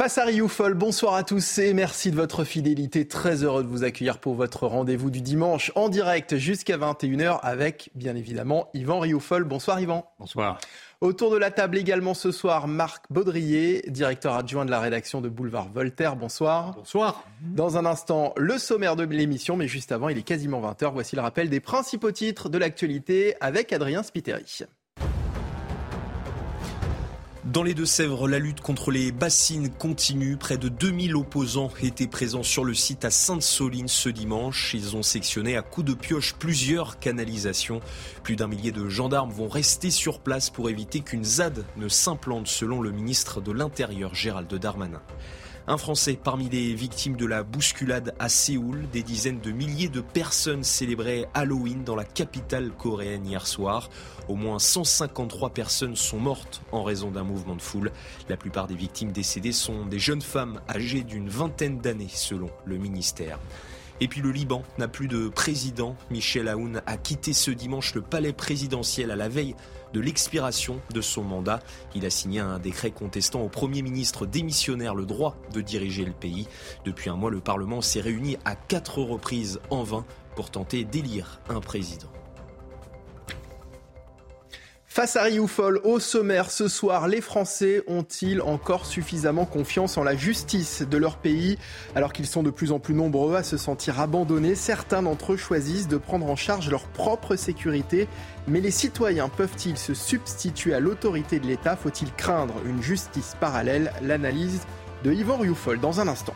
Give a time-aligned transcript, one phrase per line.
[0.00, 3.06] Face à Rioufol, bonsoir à tous et merci de votre fidélité.
[3.06, 7.90] Très heureux de vous accueillir pour votre rendez-vous du dimanche en direct jusqu'à 21h avec,
[7.94, 9.44] bien évidemment, Yvan Rioufol.
[9.44, 10.10] Bonsoir Yvan.
[10.18, 10.58] Bonsoir.
[11.02, 15.28] Autour de la table également ce soir, Marc Baudrier, directeur adjoint de la rédaction de
[15.28, 16.16] Boulevard Voltaire.
[16.16, 16.76] Bonsoir.
[16.76, 17.22] Bonsoir.
[17.42, 20.94] Dans un instant, le sommaire de l'émission, mais juste avant, il est quasiment 20h.
[20.94, 24.64] Voici le rappel des principaux titres de l'actualité avec Adrien Spiteri.
[27.52, 30.36] Dans les Deux-Sèvres, la lutte contre les bassines continue.
[30.36, 34.72] Près de 2000 opposants étaient présents sur le site à Sainte-Soline ce dimanche.
[34.72, 37.80] Ils ont sectionné à coups de pioche plusieurs canalisations.
[38.22, 42.46] Plus d'un millier de gendarmes vont rester sur place pour éviter qu'une ZAD ne s'implante
[42.46, 45.02] selon le ministre de l'Intérieur Gérald Darmanin.
[45.70, 48.88] Un Français parmi les victimes de la bousculade à Séoul.
[48.92, 53.88] Des dizaines de milliers de personnes célébraient Halloween dans la capitale coréenne hier soir.
[54.26, 57.92] Au moins 153 personnes sont mortes en raison d'un mouvement de foule.
[58.28, 62.76] La plupart des victimes décédées sont des jeunes femmes âgées d'une vingtaine d'années selon le
[62.76, 63.38] ministère.
[64.00, 65.94] Et puis le Liban n'a plus de président.
[66.10, 69.54] Michel Aoun a quitté ce dimanche le palais présidentiel à la veille
[69.92, 71.60] de l'expiration de son mandat.
[71.94, 76.12] Il a signé un décret contestant au Premier ministre démissionnaire le droit de diriger le
[76.12, 76.48] pays.
[76.84, 80.04] Depuis un mois, le Parlement s'est réuni à quatre reprises en vain
[80.36, 82.10] pour tenter d'élire un président.
[84.92, 90.16] Face à Rioufol, au sommaire ce soir, les Français ont-ils encore suffisamment confiance en la
[90.16, 91.58] justice de leur pays?
[91.94, 95.36] Alors qu'ils sont de plus en plus nombreux à se sentir abandonnés Certains d'entre eux
[95.36, 98.08] choisissent de prendre en charge leur propre sécurité.
[98.48, 101.76] Mais les citoyens peuvent-ils se substituer à l'autorité de l'État?
[101.76, 103.92] Faut-il craindre une justice parallèle?
[104.02, 104.62] L'analyse
[105.04, 106.34] de Yvan Rioufol dans un instant.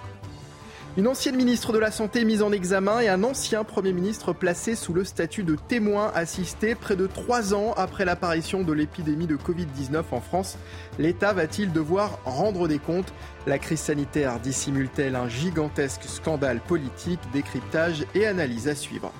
[0.96, 4.76] Une ancienne ministre de la Santé mise en examen et un ancien Premier ministre placé
[4.76, 9.36] sous le statut de témoin assisté près de trois ans après l'apparition de l'épidémie de
[9.36, 10.56] Covid-19 en France.
[11.00, 13.12] L'État va-t-il devoir rendre des comptes?
[13.48, 17.18] La crise sanitaire dissimule-t-elle un gigantesque scandale politique?
[17.32, 19.12] Décryptage et analyse à suivre.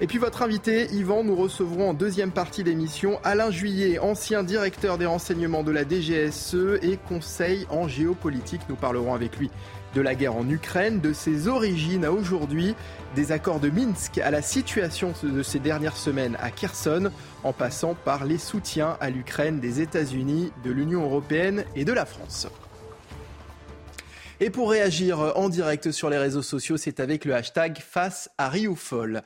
[0.00, 4.98] Et puis votre invité, Yvan, nous recevrons en deuxième partie d'émission Alain Juillet, ancien directeur
[4.98, 8.62] des renseignements de la DGSE et conseil en géopolitique.
[8.68, 9.52] Nous parlerons avec lui
[9.94, 12.74] de la guerre en Ukraine, de ses origines à aujourd'hui,
[13.14, 17.12] des accords de Minsk à la situation de ces dernières semaines à Kherson,
[17.44, 22.04] en passant par les soutiens à l'Ukraine des États-Unis, de l'Union européenne et de la
[22.04, 22.48] France.
[24.40, 28.48] Et pour réagir en direct sur les réseaux sociaux, c'est avec le hashtag face à
[28.48, 29.22] Rioufol.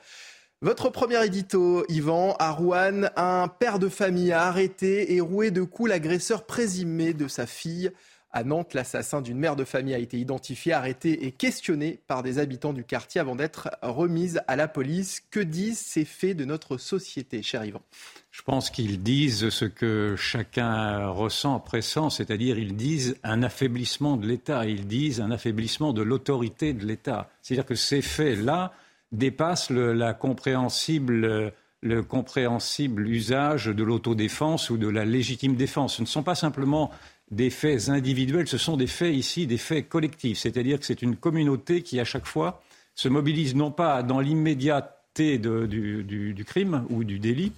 [0.61, 5.61] Votre premier édito, Yvan, à Rouen, un père de famille a arrêté et roué de
[5.63, 7.91] coups l'agresseur présumé de sa fille.
[8.33, 12.39] À Nantes, l'assassin d'une mère de famille a été identifié, arrêté et questionné par des
[12.39, 15.21] habitants du quartier avant d'être remis à la police.
[15.31, 17.81] Que disent ces faits de notre société, cher Yvan?
[18.29, 24.27] Je pense qu'ils disent ce que chacun ressent, pressent, c'est-à-dire ils disent un affaiblissement de
[24.27, 27.29] l'État, ils disent un affaiblissement de l'autorité de l'État.
[27.41, 28.73] C'est-à-dire que ces faits-là
[29.11, 35.95] dépassent le, compréhensible le compréhensible usage de l'autodéfense ou de la légitime défense.
[35.95, 36.91] Ce ne sont pas simplement
[37.31, 40.39] des faits individuels, ce sont des faits ici, des faits collectifs.
[40.39, 42.61] C'est-à-dire que c'est une communauté qui, à chaque fois,
[42.95, 47.53] se mobilise non pas dans l'immédiateté du, crime ou du délit,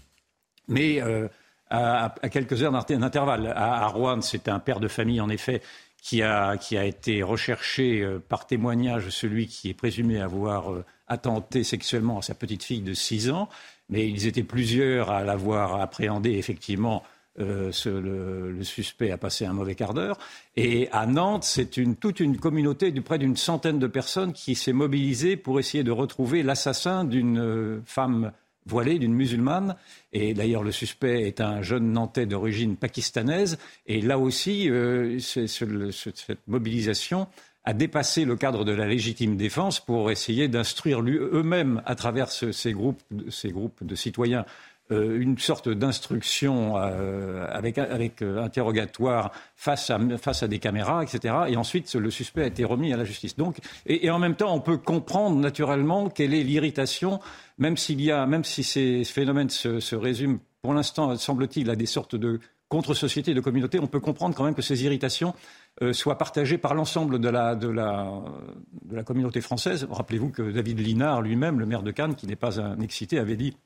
[0.67, 1.27] mais euh,
[1.69, 3.47] à, quelques heures d'intervalle.
[3.47, 5.61] À, à, Rouen, c'est un père de famille, en effet,
[6.01, 10.83] qui a, qui a été recherché euh, par témoignage, celui qui est présumé avoir euh,
[11.07, 13.47] attenté sexuellement à sa petite fille de 6 ans.
[13.89, 17.03] Mais ils étaient plusieurs à l'avoir appréhendé, effectivement,
[17.39, 20.17] euh, le, suspect a passé un mauvais quart d'heure.
[20.55, 21.69] Et à Nantes, c'est
[21.99, 25.91] toute une communauté de près d'une centaine de personnes qui s'est mobilisée pour essayer de
[25.91, 28.31] retrouver l'assassin d'une femme
[28.65, 29.75] voilée, d'une musulmane.
[30.13, 33.57] Et d'ailleurs, le suspect est un jeune Nantais d'origine pakistanaise.
[33.87, 37.27] Et là aussi, euh, cette mobilisation
[37.63, 42.73] a dépassé le cadre de la légitime défense pour essayer d'instruire eux-mêmes, à travers ces,
[42.73, 44.45] groupes, ces groupes de citoyens
[44.91, 51.35] une sorte d'instruction euh, avec, euh, interrogatoire face à, des caméras, etc.
[51.47, 53.35] Et ensuite, le suspect a été remis à la justice.
[53.37, 57.19] Donc, et, en même temps, on peut comprendre naturellement quelle est l'irritation,
[57.57, 63.41] même si ces phénomènes se, résument, pour l'instant, semble-t-il, à des sortes de contre-société, de
[63.41, 65.33] communauté, on peut comprendre quand même que ces irritations
[65.81, 69.87] euh, soient partagées par l'ensemble de, la, de la communauté française.
[69.91, 73.35] Rappelez-vous que David Linard lui-même, le maire de Cannes, qui n'est pas un excité, avait
[73.35, 73.57] dit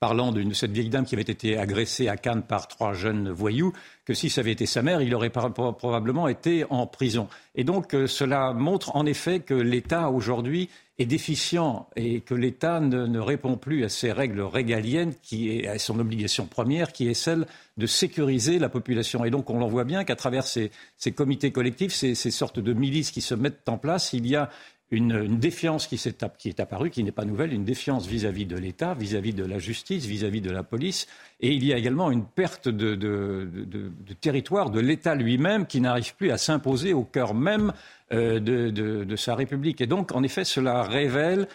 [0.00, 3.72] parlant de cette vieille dame qui avait été agressée à Cannes par trois jeunes voyous,
[4.04, 7.28] que si ça avait été sa mère, il aurait probablement été en prison.
[7.54, 10.68] Et donc euh, cela montre en effet que l'État aujourd'hui
[10.98, 15.78] est déficient et que l'État ne, répond plus à ses règles régaliennes, qui est à
[15.78, 19.24] son obligation première, qui est celle de sécuriser la population.
[19.24, 20.70] Et donc on l'en voit bien qu'à travers ces,
[21.16, 24.50] comités collectifs, ces, ces, sortes de milices qui se mettent en place, il y a
[24.90, 28.56] une, défiance qui, est, qui est apparue, qui n'est pas nouvelle, une défiance vis-à-vis de
[28.56, 31.06] l'État, vis-à-vis de la justice, vis-à-vis de la police.
[31.40, 33.90] Et il y a également une perte de,
[34.20, 37.72] territoire de l'État lui-même qui n'arrive plus à s'imposer au cœur même
[38.12, 39.80] euh, de, sa République.
[39.80, 41.48] Et donc, en effet, cela révèle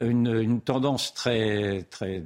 [0.00, 2.22] une, tendance très, très,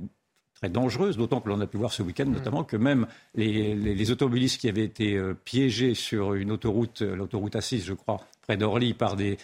[0.55, 2.33] très dangereuse, d'autant que l'on a pu voir ce week-end mmh.
[2.33, 7.85] notamment que même les, automobilistes qui avaient été euh, piégés sur une autoroute, l'autoroute A6,
[7.85, 9.39] je crois, près d'Orly, par des,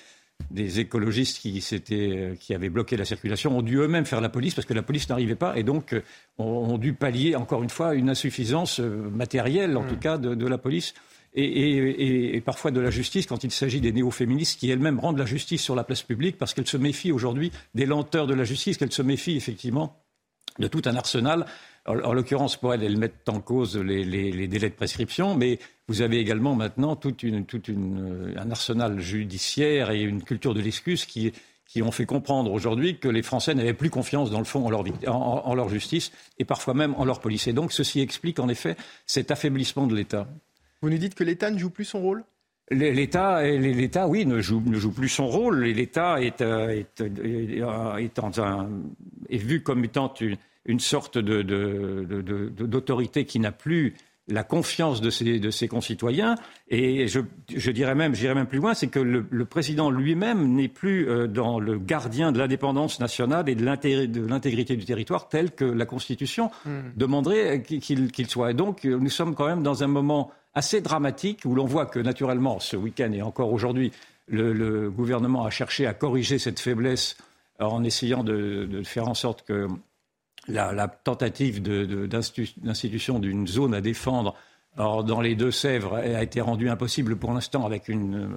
[0.50, 1.62] des écologistes qui,
[1.93, 4.83] euh, qui avaient bloqué la circulation ont dû eux-mêmes faire la police parce que la
[4.83, 6.03] police n'arrivait pas et donc euh,
[6.38, 9.88] ont, dû pallier encore une fois une insuffisance euh, matérielle en mm.
[9.88, 10.94] tout cas de, la police
[11.35, 15.62] et, parfois de la justice quand il s'agit des néo-féministes qui elles-mêmes rendent la justice
[15.62, 18.93] sur la place publique parce qu'elles se méfient aujourd'hui des lenteurs de la justice, qu'elles
[18.93, 20.00] se méfient effectivement
[20.59, 21.44] de tout un arsenal
[21.87, 26.19] en, l'occurrence, pour elles, elles mettent en cause les, délais de prescription, mais vous avez
[26.19, 31.33] également maintenant tout euh, un arsenal judiciaire et une culture de l'excuse qui,
[31.83, 34.85] ont fait comprendre aujourd'hui que les Français n'avaient plus confiance, dans le fond, en leur,
[35.06, 37.47] en leur, justice et parfois même en leur police.
[37.49, 40.27] Et donc, ceci explique en effet cet affaiblissement de l'État.
[40.81, 42.25] Vous nous dites que l'État ne joue plus son rôle?
[42.71, 45.65] L'État, l'État, oui, ne joue, ne joue plus son rôle.
[45.65, 48.19] L'État est, euh, est, euh, est,
[49.31, 50.37] est, vu comme étant une,
[50.67, 53.95] une sorte d'autorité qui n'a plus
[54.29, 56.35] la confiance de ses, concitoyens.
[56.69, 61.09] Et je, dirais même, j'irais même plus loin, c'est que le, président lui-même n'est plus
[61.09, 65.87] euh, dans le gardien de l'indépendance nationale et de l'intégrité du territoire tel que la
[65.87, 66.81] Constitution hmm.
[66.97, 68.51] demanderait qu'il soit.
[68.51, 71.87] Et donc, euh, nous sommes quand même dans un moment assez dramatique où l'on voit
[71.87, 73.93] que, naturellement, ce week-end et encore aujourd'hui,
[74.27, 77.17] le, gouvernement a cherché à corriger cette faiblesse
[77.61, 79.69] en essayant de faire en sorte que
[80.48, 84.34] la, tentative d'institution d'une zone à défendre
[84.76, 88.28] dans les Deux-Sèvres a été rendue impossible pour l'instant avec une,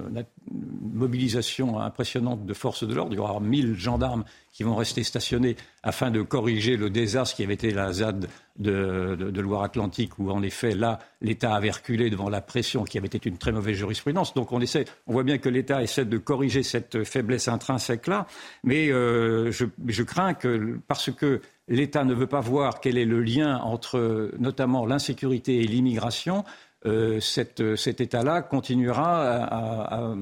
[0.81, 3.13] mobilisation impressionnante de forces de l'ordre.
[3.13, 7.43] Il y aura 1000 gendarmes qui vont rester stationnés afin de corriger le désastre qui
[7.43, 8.27] avait été la ZAD
[8.57, 13.29] de, Loire-Atlantique, où en effet, là, l'État avait reculé devant la pression qui avait été
[13.29, 14.33] une très mauvaise jurisprudence.
[14.33, 18.27] Donc on essaie, on voit bien que l'État essaie de corriger cette faiblesse intrinsèque-là,
[18.63, 23.21] mais euh, je, crains que, parce que l'État ne veut pas voir quel est le
[23.21, 26.43] lien entre notamment l'insécurité et l'immigration,
[26.85, 30.13] euh, cet État-là continuera à,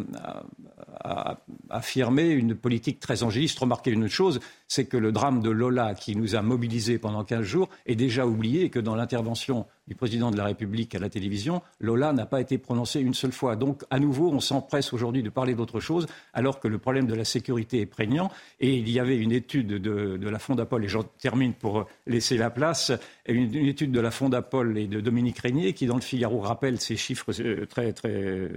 [1.69, 3.59] affirmer une politique très angéliste.
[3.59, 7.41] Remarquez une chose, c'est que le drame de Lola, qui nous a mobilisés pendant 15
[7.43, 11.09] jours, est déjà oublié et que dans l'intervention du président de la République à la
[11.09, 13.55] télévision, Lola n'a pas été prononcée une seule fois.
[13.55, 17.15] Donc, à nouveau, on s'empresse aujourd'hui de parler d'autre chose, alors que le problème de
[17.15, 18.29] la sécurité est prégnant.
[18.59, 22.49] Et il y avait une étude de, la Fondapol, et j'en termine pour laisser la
[22.49, 22.91] place,
[23.27, 26.79] une, une, étude de la Fondapol et de Dominique Régnier, qui, dans le Figaro, rappelle
[26.81, 28.51] ces chiffres euh, très, très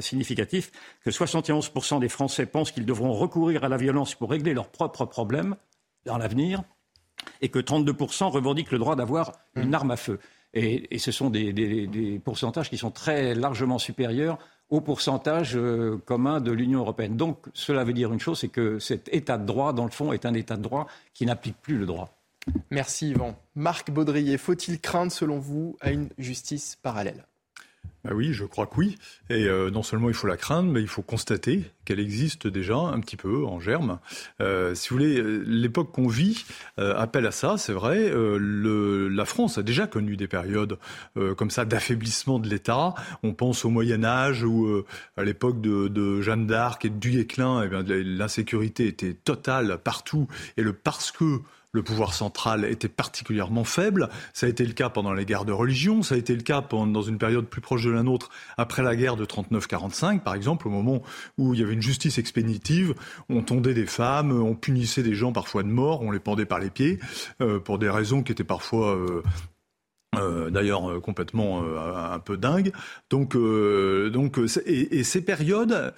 [0.00, 0.70] significatif
[1.04, 5.04] que 71% des Français pensent qu'ils devront recourir à la violence pour régler leurs propres
[5.04, 5.56] problèmes
[6.04, 6.62] dans l'avenir
[7.40, 10.18] et que 32% revendiquent le droit d'avoir une arme à feu.
[10.54, 14.38] Et, ce sont des, pourcentages qui sont très largement supérieurs
[14.70, 17.16] au pourcentage euh, commun de l'Union européenne.
[17.16, 20.12] Donc cela veut dire une chose, c'est que cet état de droit, dans le fond,
[20.12, 22.16] est un état de droit qui n'applique plus le droit.
[22.70, 23.36] Merci Yvan.
[23.54, 27.26] Marc Baudrier, faut-il craindre, selon vous, à une justice parallèle?
[28.08, 28.96] Ah oui, je crois que oui.
[29.30, 32.76] Et euh, non seulement il faut la craindre, mais il faut constater qu'elle existe déjà
[32.76, 33.98] un petit peu en germe.
[34.40, 36.44] Euh, si vous voulez, euh, l'époque qu'on vit
[36.76, 38.12] appelle à ça, c'est vrai.
[38.12, 40.78] La France a déjà connu des périodes
[41.36, 42.94] comme ça d'affaiblissement de l'État.
[43.22, 44.84] On pense au Moyen Âge ou
[45.16, 50.28] à l'époque de, Jeanne d'Arc et de Duguay-Clin, eh l'insécurité était totale partout.
[50.56, 51.40] Et le parce que
[51.76, 54.08] le pouvoir central était particulièrement faible.
[54.32, 56.62] Ça a été le cas pendant les guerres de religion, ça a été le cas
[56.62, 60.66] dans une période plus proche de la nôtre après la guerre de 39-45, par exemple,
[60.66, 61.02] au moment
[61.38, 62.94] où il y avait une justice expéditive,
[63.28, 66.58] on tondait des femmes, on punissait des gens parfois de mort, on les pendait par
[66.58, 66.98] les pieds,
[67.40, 69.22] euh, pour des raisons qui étaient parfois euh,
[70.16, 72.72] Euh, d'ailleurs euh, complètement euh, un peu dingue.
[73.10, 75.94] Donc, donc et, ces périodes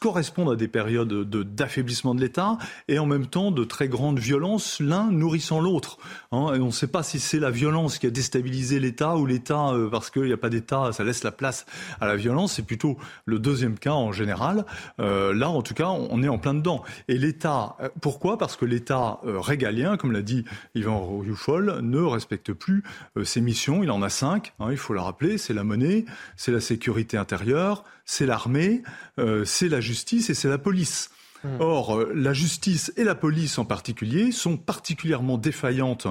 [0.00, 4.18] correspondent à des périodes de, d'affaiblissement de l'État et en même temps de très grande
[4.18, 5.98] violence, l'un nourrissant l'autre.
[6.32, 9.26] Hein, et on ne sait pas si c'est la violence qui a déstabilisé l'État ou
[9.26, 11.66] l'État parce qu'il n'y a pas d'État, ça laisse la place
[12.00, 12.54] à la violence.
[12.54, 14.64] C'est plutôt le deuxième cas en général.
[14.98, 16.82] là, en tout cas, on est en plein dedans.
[17.08, 18.38] Et l'État, pourquoi?
[18.38, 22.82] Parce que l'État régalien, comme l'a dit Yvan Rioufol, ne respecte plus
[23.24, 26.04] ses missions, il en a cinq, hein, il faut le rappeler, c'est la monnaie,
[26.36, 28.82] c'est la sécurité intérieure, c'est l'armée,
[29.18, 31.10] euh, c'est la justice et c'est la police.
[31.42, 31.60] Hmm.
[31.60, 36.06] Or, euh, la justice et la police en particulier sont particulièrement défaillantes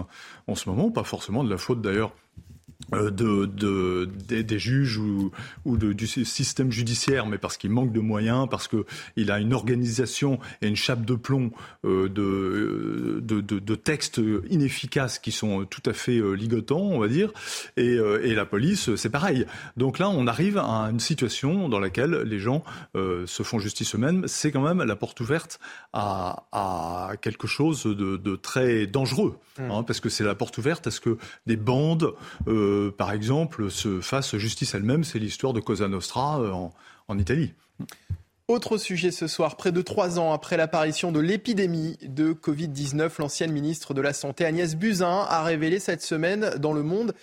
[0.48, 2.14] en ce moment, pas forcément de la faute d'ailleurs
[2.92, 5.32] de, de, des, juges ou,
[5.66, 10.40] ou du système judiciaire, mais parce qu'il manque de moyens, parce qu'il a une organisation
[10.62, 11.52] et une chape de plomb
[11.86, 17.08] euh, de, de, de, textes inefficaces qui sont tout à fait euh, ligotants, on va
[17.08, 17.32] dire.
[17.78, 19.46] Et, et la police, c'est pareil.
[19.78, 22.64] Donc là, on arrive à une situation dans laquelle les gens
[22.96, 24.28] se font justice eux-mêmes.
[24.28, 25.60] C'est quand même la porte ouverte
[25.94, 29.72] à, à quelque chose de, très dangereux, mmh.
[29.72, 32.14] hein, parce que c'est la porte ouverte à ce que des bandes
[32.48, 35.04] euh, par exemple, se fasse justice elle-même.
[35.04, 36.52] C'est l'histoire de Cosa Nostra euh,
[37.08, 37.54] en, Italie.
[38.48, 43.52] Autre sujet ce soir, près de trois ans après l'apparition de l'épidémie de Covid-19, l'ancienne
[43.52, 47.14] ministre de la Santé Agnès Buzyn a révélé cette semaine dans Le Monde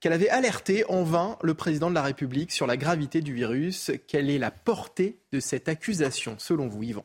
[0.00, 3.90] qu'elle avait alerté en vain le président de la République sur la gravité du virus.
[4.08, 7.04] Quelle est la portée de cette accusation selon vous, Yvan?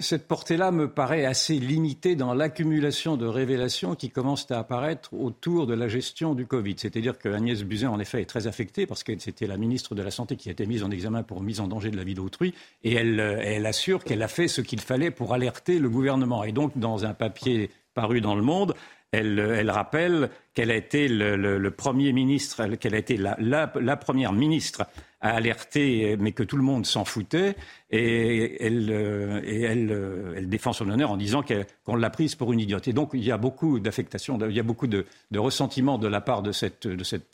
[0.00, 5.66] Cette portée-là me paraît assez limitée dans l'accumulation de révélations qui commencent à apparaître autour
[5.66, 6.76] de la gestion du Covid.
[6.78, 10.02] C'est-à-dire que Agnès Buzyn, en effet, est très affectée parce que c'était la ministre de
[10.02, 12.14] la Santé qui a été mise en examen pour mise en danger de la vie
[12.14, 16.42] d'autrui et elle, elle assure qu'elle a fait ce qu'il fallait pour alerter le gouvernement.
[16.42, 18.74] Et donc, dans un papier paru dans Le Monde,
[19.12, 24.86] elle, elle, rappelle qu'elle a été le, premier ministre, qu'elle a été la, première ministre
[25.20, 27.54] à alerter, mais que tout le monde s'en foutait,
[27.90, 32.88] et elle, euh, euh, défend son honneur en disant qu'on l'a prise pour une idiote.
[32.88, 35.04] Et donc il y a beaucoup d'affectation, il y a beaucoup de,
[35.36, 36.88] ressentiment de la part de cette,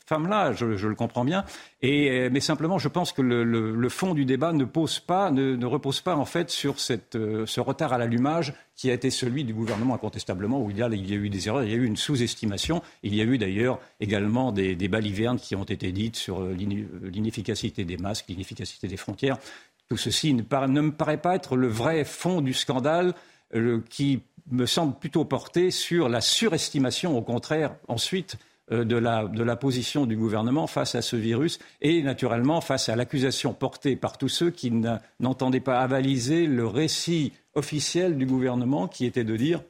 [0.05, 1.45] femme-là, je, le comprends bien.
[1.83, 6.01] Euh, mais simplement, je pense que le, fond du débat ne, pose pas, ne, repose
[6.01, 10.61] pas en fait sur ce retard à l'allumage qui a été celui du gouvernement incontestablement,
[10.61, 13.21] où il y a, eu des erreurs, il y a eu une sous-estimation, il y
[13.21, 18.87] a eu d'ailleurs également des, balivernes qui ont été dites sur l'inefficacité des masques, l'inefficacité
[18.87, 19.37] des frontières.
[19.89, 23.15] Tout ceci ne, me paraît pas être le vrai fond du scandale
[23.55, 28.37] euh, qui me semble plutôt porter sur la surestimation, au contraire, ensuite, euh,
[28.69, 32.95] de, la, de, la, position du gouvernement face à ce virus et naturellement face à
[32.95, 34.71] l'accusation portée par tous ceux qui
[35.19, 39.63] n'entendaient pas avaliser le récit officiel du gouvernement qui était de dire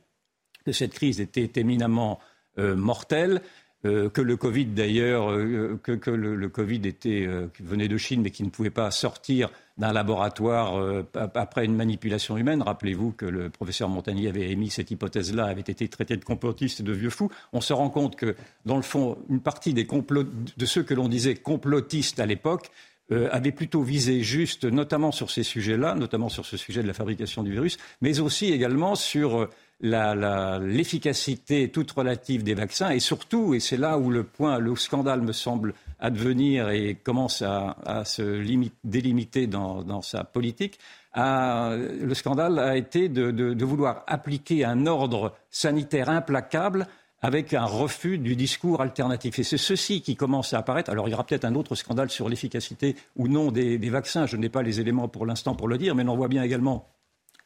[0.65, 2.19] que cette crise était éminemment
[2.59, 3.41] euh, mortelle
[3.86, 8.31] euh, que le Covid d'ailleurs, euh, que, le, Covid était, euh, venait de Chine mais
[8.31, 12.63] qui ne pouvait pas sortir d'un laboratoire après une manipulation humaine.
[12.63, 16.84] Rappelez-vous que le professeur Montagnier avait émis cette hypothèse-là, avait été traité de complotiste et
[16.84, 17.29] de vieux fou.
[17.53, 21.07] On se rend compte que, dans le fond, une partie des de ceux que l'on
[21.07, 22.72] disait complotistes à l'époque
[23.12, 27.43] avait plutôt visé juste, notamment sur ces sujets-là, notamment sur ce sujet de la fabrication
[27.43, 29.48] du virus, mais aussi également sur
[29.79, 35.22] l'efficacité toute relative des vaccins et surtout, et c'est là où le point, le scandale
[35.22, 38.43] me semble advenir et commence à, se
[38.84, 40.79] délimiter dans, sa politique,
[41.15, 46.88] le scandale a été de, vouloir appliquer un ordre sanitaire implacable
[47.19, 49.39] avec un refus du discours alternatif.
[49.39, 50.91] Et c'est ceci qui commence à apparaître.
[50.91, 54.27] Alors il y aura peut-être un autre scandale sur l'efficacité ou non des, des vaccins.
[54.27, 56.88] Je n'ai pas les éléments pour l'instant pour le dire, mais on voit bien également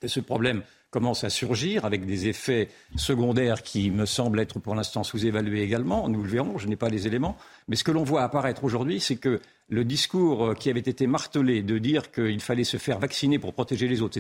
[0.02, 0.62] que ce problème
[0.92, 6.08] commence à surgir avec des effets secondaires qui me semblent être pour l'instant sous-évalués également.
[6.10, 7.38] Nous le verrons, je n'ai pas les éléments.
[7.70, 9.40] Mais ce que l'on voit apparaître aujourd'hui, c'est que
[9.72, 13.54] le discours euh, qui avait été martelé de dire qu'il fallait se faire vacciner pour
[13.54, 14.20] protéger les autres,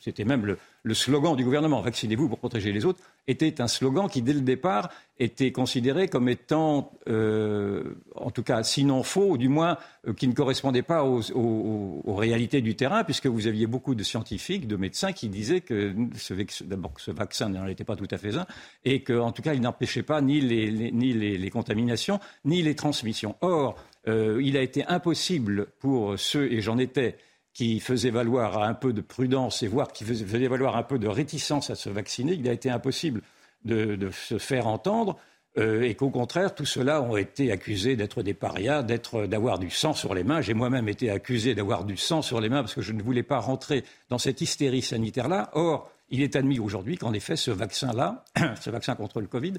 [0.00, 0.44] c'était, même
[0.84, 4.42] le, slogan du gouvernement, vaccinez-vous pour protéger les autres, était un slogan qui, dès le
[4.42, 7.84] départ, était considéré comme étant, euh,
[8.16, 12.60] en tout cas, sinon faux, ou du moins euh, qui ne correspondait pas aux, réalités
[12.60, 16.92] du terrain, puisque vous aviez beaucoup de scientifiques, de médecins qui disaient que ce, d'abord
[16.98, 18.46] ce vaccin n'en était pas tout à fait un,
[18.84, 23.36] et qu'en tout cas, il n'empêchait pas ni les contaminations, ni les transmissions.
[23.40, 23.76] Or,
[24.08, 27.16] euh, il a été impossible pour ceux, et j'en étais,
[27.56, 31.08] qui faisaient valoir un peu de prudence et voire qui faisaient valoir un peu de
[31.08, 33.22] réticence à se vacciner, il a été impossible
[33.64, 35.16] de, se faire entendre.
[35.58, 39.94] Euh, et qu'au contraire, tous ceux-là ont été accusés d'être des parias, d'avoir du sang
[39.94, 40.42] sur les mains.
[40.42, 43.22] J'ai moi-même été accusé d'avoir du sang sur les mains parce que je ne voulais
[43.22, 45.48] pas rentrer dans cette hystérie sanitaire-là.
[45.54, 48.22] Or, il est admis aujourd'hui qu'en effet, ce vaccin-là,
[48.60, 49.54] ce vaccin contre le Covid,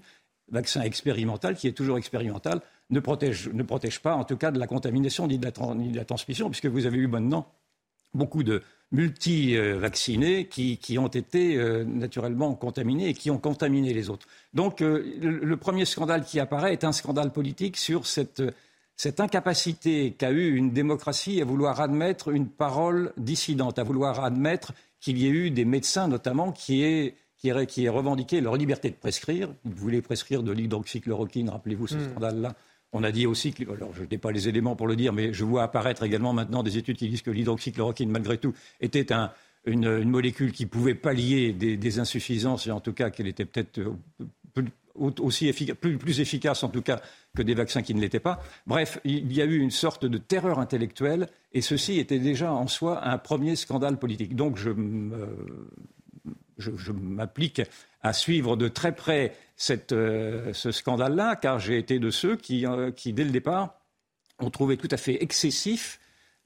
[0.49, 4.59] vaccin expérimental, qui est toujours expérimental, ne protège, ne protège pas, en tout cas, de
[4.59, 7.47] la contamination ni de la, transmission, puisque vous avez eu maintenant
[8.13, 14.27] beaucoup de multi-vaccinés qui, ont été euh, naturellement contaminés et qui ont contaminé les autres.
[14.53, 18.41] Donc euh, le, premier scandale qui apparaît est un scandale politique sur cette,
[18.95, 24.73] cette incapacité qu'a eue une démocratie à vouloir admettre une parole dissidente, à vouloir admettre
[25.01, 28.95] qu'il y ait eu des médecins notamment qui aient qui, qui revendiqué leur liberté de
[28.95, 29.49] prescrire.
[29.65, 32.09] Ils voulaient prescrire de l'hydroxychloroquine, rappelez-vous ce hmm.
[32.11, 32.55] scandale-là.
[32.93, 35.33] On a dit aussi que, alors je n'ai pas les éléments pour le dire, mais
[35.33, 39.07] je vois apparaître également maintenant des études qui disent que l'hydroxychloroquine, malgré tout, était
[39.65, 44.63] une, molécule qui pouvait pallier des, insuffisances, et en tout cas qu'elle était peut-être euh,
[45.19, 47.01] aussi plus, plus, efficace en tout cas
[47.35, 48.41] que des vaccins qui ne l'étaient pas.
[48.65, 52.67] Bref, il y a eu une sorte de terreur intellectuelle, et ceci était déjà en
[52.67, 54.35] soi un premier scandale politique.
[54.35, 54.71] Donc je
[56.57, 57.61] je, m'applique
[58.01, 59.35] à suivre de très près
[59.91, 63.79] euh, ce scandale-là, car j'ai été de ceux qui, euh, dès le départ,
[64.39, 65.99] ont trouvé tout à fait excessif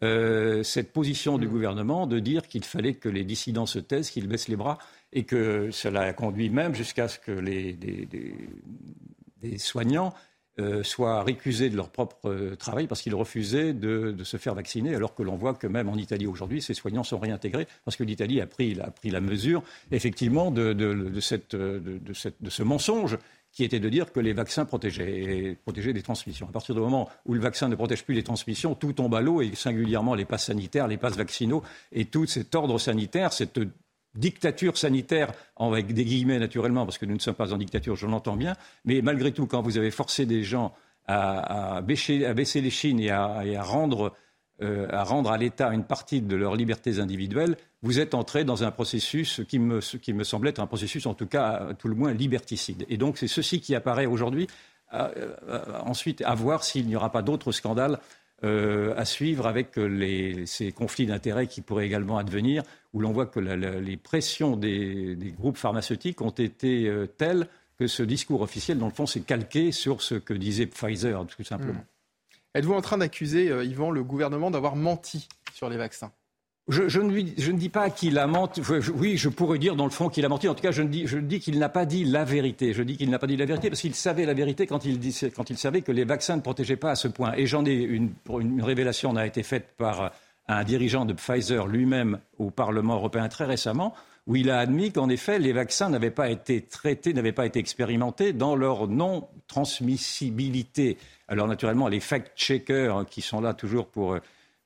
[0.03, 4.27] euh, cette position du gouvernement de dire qu'il fallait que les dissidents se taisent, qu'ils
[4.27, 4.79] baissent les bras,
[5.13, 10.13] et que cela a conduit même jusqu'à ce que les, des soignants
[10.59, 14.93] euh, soient récusés de leur propre euh, travail parce qu'ils refusaient de, se faire vacciner,
[14.93, 18.03] alors que l'on voit que même en Italie aujourd'hui, ces soignants sont réintégrés parce que
[18.03, 23.17] l'Italie a pris, a pris la mesure, effectivement, de, de, cette, de, ce mensonge
[23.53, 26.47] qui était de dire que les vaccins protégeaient, protégeaient des transmissions.
[26.49, 29.21] À partir du moment où le vaccin ne protège plus les transmissions, tout tombe à
[29.21, 33.59] l'eau, et singulièrement les passes sanitaires, les passes vaccinaux, et tout cet ordre sanitaire, cette
[34.15, 38.07] dictature sanitaire, avec des guillemets naturellement, parce que nous ne sommes pas en dictature, je
[38.07, 40.73] l'entends bien, mais malgré tout, quand vous avez forcé des gens
[41.07, 44.13] à, baisser, les chines et à, rendre,
[44.61, 48.63] euh, à rendre à l'État une partie de leurs libertés individuelles, vous êtes entré dans
[48.63, 51.95] un processus qui me, qui me semble être un processus, en tout cas, tout le
[51.95, 52.85] moins liberticide.
[52.89, 54.47] Et donc, c'est ceci qui apparaît aujourd'hui.
[54.93, 55.09] Euh,
[55.47, 57.99] euh, ensuite, à voir s'il n'y aura pas d'autres scandales
[58.43, 63.27] euh, à suivre avec les, ces conflits d'intérêts qui pourraient également advenir, où l'on voit
[63.27, 68.87] que les pressions des, groupes pharmaceutiques ont été euh, telles que ce discours officiel, dans
[68.87, 71.79] le fond, s'est calqué sur ce que disait Pfizer, tout simplement.
[71.79, 72.55] Hmm.
[72.55, 76.11] Êtes-vous en train d'accuser, euh, Yvan, le gouvernement d'avoir menti sur les vaccins?
[76.67, 78.61] Je, ne dis pas qu'il a menti.
[78.95, 80.47] oui, je pourrais dire dans le fond qu'il a menti.
[80.47, 82.73] En tout cas, je, dis, qu'il n'a pas dit la vérité.
[82.73, 85.13] Je dis qu'il n'a pas dit la vérité parce qu'il savait la vérité quand il,
[85.57, 87.33] savait que les vaccins ne protégeaient pas à ce point.
[87.35, 88.11] Et j'en ai une,
[88.61, 90.11] révélation a été faite par
[90.47, 93.95] un dirigeant de Pfizer lui-même au Parlement européen très récemment,
[94.27, 97.57] où il a admis qu'en effet, les vaccins n'avaient pas été traités, n'avaient pas été
[97.59, 100.99] expérimentés dans leur non-transmissibilité.
[101.27, 104.19] Alors naturellement, les fact-checkers qui sont là toujours pour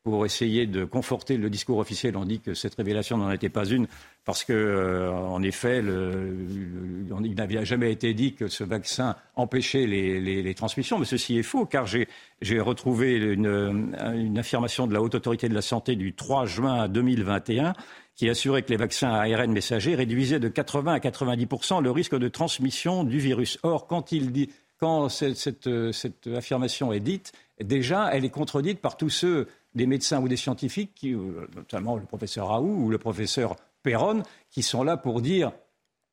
[0.06, 2.16] pour essayer de conforter le discours officiel.
[2.16, 3.88] On dit que cette révélation n'en était pas une
[4.24, 10.54] parce que, euh, en effet, il n'avait jamais été dit que ce vaccin empêchait les,
[10.54, 11.00] transmissions.
[11.00, 15.64] Mais ceci est faux, car j'ai retrouvé une, affirmation de la Haute Autorité de la
[15.64, 17.74] Santé du 3 juin 2021
[18.16, 21.48] qui assurait que les vaccins à ARN messager réduisaient de 80 à 90
[21.82, 23.58] le risque de transmission du virus.
[23.64, 29.86] Or, quand, cette, cette affirmation est dite, déjà, elle est contredite par tous ceux des
[29.86, 34.84] médecins ou des scientifiques, euh, notamment le professeur Raoult ou le professeur Perron, qui sont
[34.84, 35.52] là pour dire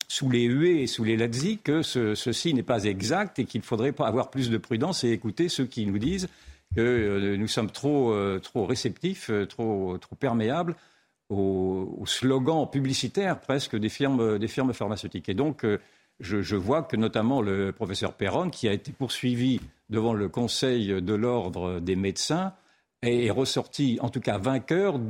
[0.09, 3.94] sous les huées et sous les lazzi que ceci n'est pas exact et qu'il faudrait
[3.98, 6.29] avoir plus de prudence et écouter ceux qui nous disent
[6.77, 10.77] que euh, nous sommes trop, euh, trop réceptifs, trop, trop perméables
[11.31, 15.31] aux, slogans publicitaires presque des firmes, des firmes pharmaceutiques.
[15.31, 15.64] Et donc,
[16.20, 21.01] je, je, vois que notamment le professeur Perron, qui a été poursuivi devant le Conseil
[21.01, 22.53] de l'ordre des médecins,
[23.02, 25.00] est ressorti, en tout cas vainqueur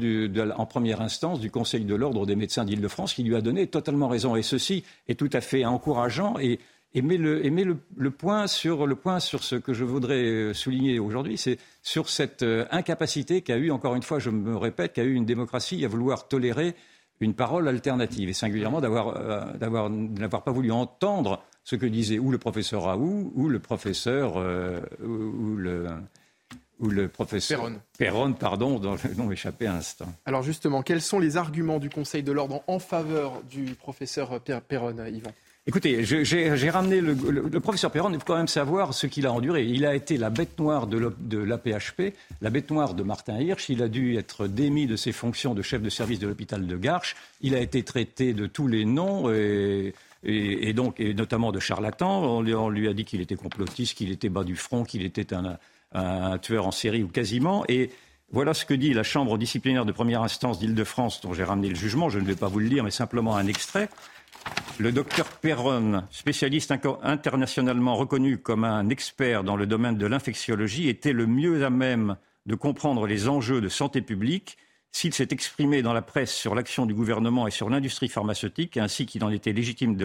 [0.56, 4.08] en première instance du Conseil de l'ordre des médecins d'Île-de-France, qui lui a donné totalement
[4.08, 4.34] raison.
[4.34, 6.58] Et ceci est tout à fait encourageant et,
[6.94, 12.64] met, le, point sur, ce que je voudrais euh, souligner aujourd'hui, c'est sur cette euh,
[12.70, 16.28] incapacité qu'a eu, encore une fois, je me répète, qu'a eu une démocratie à vouloir
[16.28, 16.74] tolérer
[17.20, 22.38] une parole alternative, et singulièrement d'avoir, euh, pas voulu entendre ce que disait ou le
[22.38, 24.36] professeur Raoult ou le professeur
[25.00, 25.86] ou le
[26.80, 30.12] ou le professeur Perron, pardon, dont le nom m'échappait un instant.
[30.26, 34.96] Alors justement, quels sont les arguments du Conseil de l'ordre en faveur du professeur Perron,
[35.06, 35.32] Yvan?
[35.64, 39.64] Écoutez, j'ai ramené le, professeur Perron, il faut quand même savoir ce qu'il a enduré.
[39.64, 43.68] Il a été la bête noire de l'APHP, la bête noire de Martin Hirsch.
[43.68, 46.76] Il a dû être démis de ses fonctions de chef de service de l'hôpital de
[46.76, 47.14] Garches.
[47.42, 49.30] Il a été traité de tous les noms.
[50.24, 52.24] Et, donc, et notamment de charlatan.
[52.24, 55.32] On, on lui a dit qu'il était complotiste, qu'il était bas du front, qu'il était
[55.32, 55.58] un,
[55.94, 57.64] un tueur en série ou quasiment.
[57.68, 57.90] Et
[58.30, 61.74] voilà ce que dit la Chambre disciplinaire de première instance d'Île-de-France, dont j'ai ramené le
[61.74, 62.08] jugement.
[62.08, 63.88] Je ne vais pas vous le lire, mais simplement un extrait.
[64.78, 71.12] Le docteur Perron, spécialiste internationalement reconnu comme un expert dans le domaine de l'infectiologie, était
[71.12, 74.56] le mieux à même de comprendre les enjeux de santé publique
[74.90, 79.06] s'il s'est exprimé dans la presse sur l'action du gouvernement et sur l'industrie pharmaceutique, ainsi
[79.06, 79.96] qu'il était légitime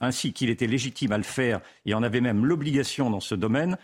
[0.00, 3.76] ainsi qu'il était légitime à le faire et en avait même l'obligation dans ce domaine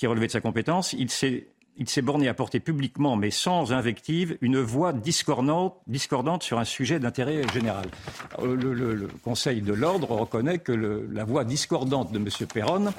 [0.00, 3.72] qui relevait de sa compétence, il s'est il s'est borné à porter publiquement, mais sans
[3.72, 7.86] invective, une voix discordante, discordante sur un sujet d'intérêt général.
[8.40, 12.28] Euh, le, Conseil de l'ordre reconnaît que la voix discordante de M.
[12.52, 12.92] Perron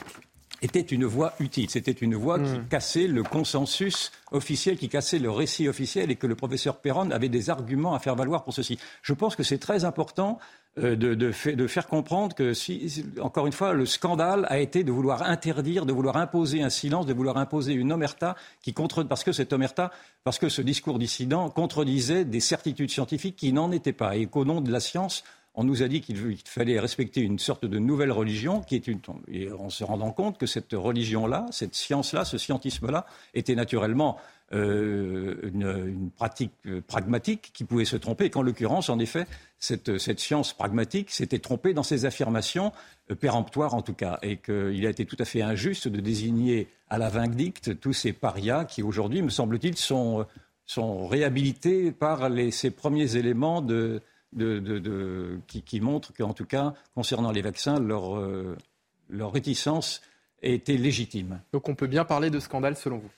[0.64, 1.70] était une voix utile.
[1.70, 2.68] C'était une voix qui hmm.
[2.70, 7.30] cassait le consensus officiel, qui cassait le récit officiel et que le professeur Perron avait
[7.30, 8.80] des arguments à faire valoir pour ceci.
[9.02, 10.40] Je pense que c'est très important
[10.77, 12.53] euh, de, faire comprendre que,
[13.19, 17.05] encore une fois, le scandale a été de vouloir interdire, de vouloir imposer un silence,
[17.05, 19.91] de vouloir imposer une omerta qui contre, parce que cette omerta,
[20.23, 24.15] parce que ce discours dissident contredisait des certitudes scientifiques qui n'en étaient pas.
[24.15, 27.66] Et qu'au nom de la science, on nous a dit qu'il fallait respecter une sorte
[27.66, 29.00] de nouvelle religion qui est une,
[29.58, 34.18] en se rendant compte que cette religion-là, cette science-là, ce scientisme-là était naturellement
[34.54, 39.26] euh, une, pratique euh, pragmatique qui pouvait se tromper et qu'en l'occurrence, en effet,
[39.60, 42.74] cette, science pragmatique s'était trompée dans ses affirmations,
[43.10, 46.68] euh, péremptoires en tout cas, et qu'il a été tout à fait injuste de désigner
[46.90, 50.26] à la vindicte tous ces parias qui aujourd'hui, me semble-t-il, sont,
[51.08, 53.62] réhabilités par ces premiers éléments
[54.36, 58.20] qui, montrent qu'en tout cas, concernant les vaccins, leur,
[59.10, 60.02] leur réticence
[60.41, 61.41] était légitime.
[61.52, 63.10] Donc on peut bien parler de scandale selon vous?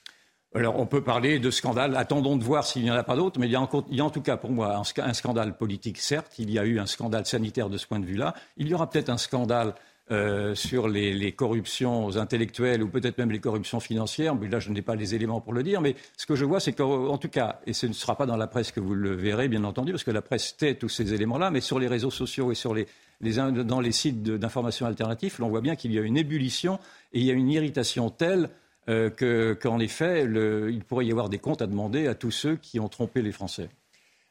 [0.55, 1.95] Alors, on peut parler de scandale.
[1.95, 3.39] Attendons de voir s'il n'y en a pas d'autres.
[3.39, 6.37] Mais il y, a en, tout cas, pour moi, un, scandale politique, certes.
[6.37, 8.35] Il y a eu un scandale sanitaire de ce point de vue-là.
[8.57, 9.73] Il y aura peut-être un scandale
[10.11, 14.35] euh, sur les, corruptions intellectuelles ou peut-être même les corruptions financières.
[14.35, 15.79] Mais là, je n'ai pas les éléments pour le dire.
[15.79, 18.35] Mais ce que je vois, c'est qu'en tout cas, et ce ne sera pas dans
[18.35, 21.13] la presse que vous le verrez, bien entendu, parce que la presse tait tous ces
[21.13, 22.85] éléments-là, mais sur les réseaux sociaux et sur les,
[23.21, 26.79] dans les sites d'information alternatifs, on voit bien qu'il y a une ébullition
[27.13, 28.49] et il y a une irritation telle
[28.89, 32.81] euh, qu'en effet, il pourrait y avoir des comptes à demander à tous ceux qui
[32.81, 33.69] ont trompé les Français.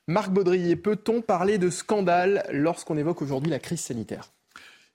[0.07, 4.31] Marc Baudrier, peut-on parler de scandale lorsqu'on évoque aujourd'hui la crise sanitaire?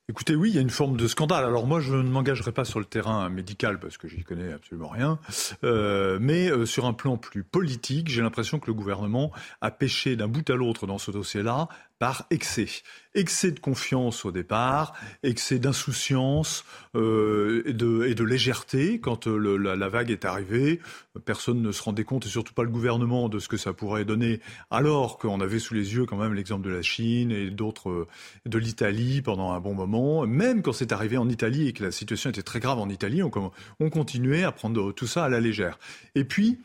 [0.10, 1.44] Écoutez, oui, il y a une forme de scandale.
[1.44, 4.88] Alors moi, je ne m'engagerai pas sur le terrain médical parce que j'y connais absolument
[4.88, 5.20] rien,
[5.66, 10.16] euh, mais euh, sur un plan plus politique, j'ai l'impression que le gouvernement a pêché
[10.16, 11.68] d'un bout à l'autre dans ce dossier-là
[12.00, 12.68] par excès.
[13.16, 16.64] Excès de confiance au départ, excès d'insouciance
[16.96, 20.80] euh, et, de, et, de, légèreté quand euh, la, vague est arrivée.
[21.26, 24.06] Personne ne se rendait compte, et surtout pas le gouvernement, de ce que ça pourrait
[24.06, 27.90] donner, alors qu'on avait sous les yeux quand même l'exemple de la Chine et d'autres,
[27.90, 28.08] euh,
[28.46, 30.28] de l'Italie pendant un bon moment.
[30.28, 33.24] Même quand c'est arrivé en Italie et que la situation était très grave en Italie,
[33.24, 35.80] on continuait à prendre tout ça à la légère.
[36.14, 36.60] Et puis,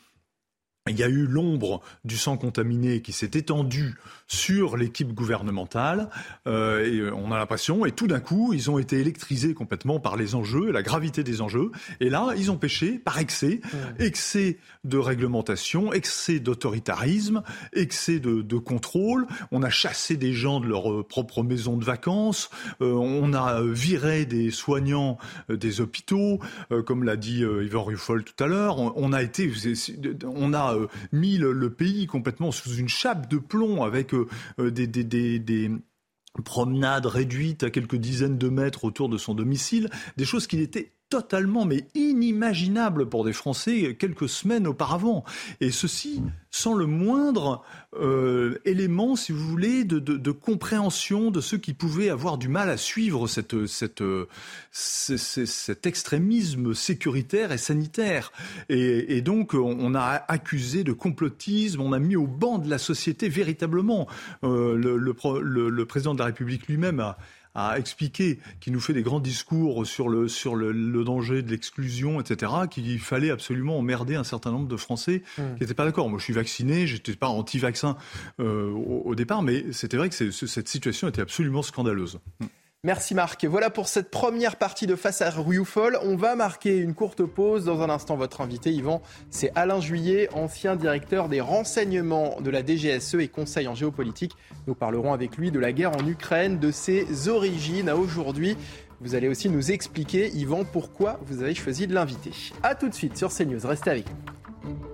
[0.88, 3.94] il y a eu l'ombre du sang contaminé qui s'est étendue
[4.26, 6.08] sur l'équipe gouvernementale.
[6.48, 10.16] Euh, et on a l'impression, et tout d'un coup, ils ont été électrisés complètement par
[10.16, 11.70] les enjeux, la gravité des enjeux.
[12.00, 13.60] Et là, ils ont péché par excès,
[13.98, 17.42] excès de réglementation, excès d'autoritarisme,
[17.72, 19.26] excès de, de, contrôle.
[19.52, 22.50] On a chassé des gens de leur euh, propre maison de vacances.
[22.80, 25.18] Euh, on a viré des soignants
[25.50, 26.40] euh, des hôpitaux,
[26.86, 28.78] comme l'a dit Yvan Ruffol tout à l'heure.
[28.78, 29.50] On, on, a été,
[30.24, 34.26] on a euh, mis le, pays complètement sous une chape de plomb avec euh,
[34.58, 35.70] euh, des, des,
[36.44, 40.92] promenades réduites à quelques dizaines de mètres autour de son domicile, des choses qui étaient
[41.12, 45.24] totalement mais inimaginable pour des Français quelques semaines auparavant.
[45.60, 47.62] Et ceci sans le moindre
[47.98, 52.76] euh, élément, si vous voulez, de, compréhension de ceux qui pouvaient avoir du mal à
[52.76, 53.54] suivre cette,
[54.70, 58.32] cet extrémisme sécuritaire et sanitaire.
[58.68, 63.30] Et, donc, on a accusé de complotisme, on a mis au banc de la société
[63.30, 64.06] véritablement.
[64.44, 64.96] Euh, le,
[65.70, 67.16] le président de la République lui-même a
[67.54, 72.20] a expliqué, qui nous fait des grands discours sur le, sur le, danger de l'exclusion,
[72.20, 75.42] etc., qu'il fallait absolument emmerder un certain nombre de Français mmh.
[75.56, 76.08] qui n'étaient pas d'accord.
[76.08, 77.96] Moi, je suis vacciné, j'étais pas anti-vaccin
[78.40, 82.18] euh, au, départ, mais c'était vrai que cette situation était absolument scandaleuse.
[82.40, 82.46] Mmh.
[82.84, 83.44] Merci Marc.
[83.44, 86.00] Voilà pour cette première partie de Face à Rioufol.
[86.02, 87.64] On va marquer une courte pause.
[87.64, 92.66] Dans un instant, votre invité, Yvan, c'est Alain Juillet, ancien directeur des renseignements de la
[92.66, 94.36] DGSE et conseil en géopolitique.
[94.66, 98.56] Nous parlerons avec lui de la guerre en Ukraine, de ses origines à aujourd'hui.
[99.00, 102.32] Vous allez aussi nous expliquer, Yvan, pourquoi vous avez choisi de l'inviter.
[102.64, 103.64] A tout de suite sur CNews.
[103.64, 104.06] Restez avec
[104.64, 104.91] nous.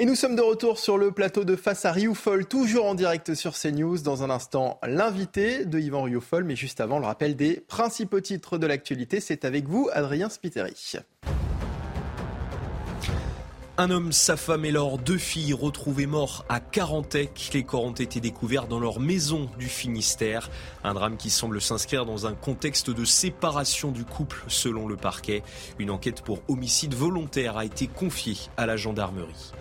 [0.00, 3.34] Et nous sommes de retour sur le plateau de Face à Rioufol, toujours en direct
[3.34, 3.98] sur CNews.
[3.98, 8.56] Dans un instant, l'invité de Yvan Rioufol, mais juste avant, le rappel des principaux titres
[8.56, 9.20] de l'actualité.
[9.20, 10.72] C'est avec vous, Adrien Spiteri.
[13.76, 17.50] Un homme, sa femme et leurs deux filles retrouvés morts à Carantec.
[17.52, 20.50] Les corps ont été découverts dans leur maison du Finistère.
[20.82, 25.42] Un drame qui semble s'inscrire dans un contexte de séparation du couple selon le parquet.
[25.78, 29.52] Une enquête pour homicide volontaire a été confiée à la gendarmerie.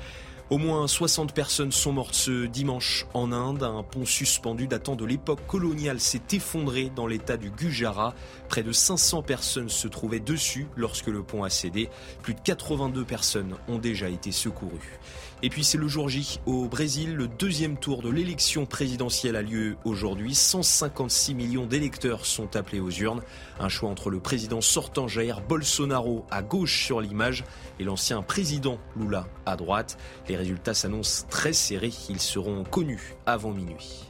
[0.50, 3.62] Au moins 60 personnes sont mortes ce dimanche en Inde.
[3.62, 8.16] Un pont suspendu datant de l'époque coloniale s'est effondré dans l'état du Gujarat.
[8.48, 11.88] Près de 500 personnes se trouvaient dessus lorsque le pont a cédé.
[12.24, 15.00] Plus de 82 personnes ont déjà été secourues.
[15.42, 17.16] Et puis c'est le jour J au Brésil.
[17.16, 20.36] Le deuxième tour de l'élection présidentielle a lieu aujourd'hui.
[20.36, 23.22] 156 millions d'électeurs sont appelés aux urnes.
[23.58, 27.46] Un choix entre le président sortant Jair Bolsonaro à gauche sur l'image
[27.80, 29.98] et l'ancien président Lula à droite.
[30.28, 31.94] Les résultats s'annoncent très serrés.
[32.10, 34.10] Ils seront connus avant minuit.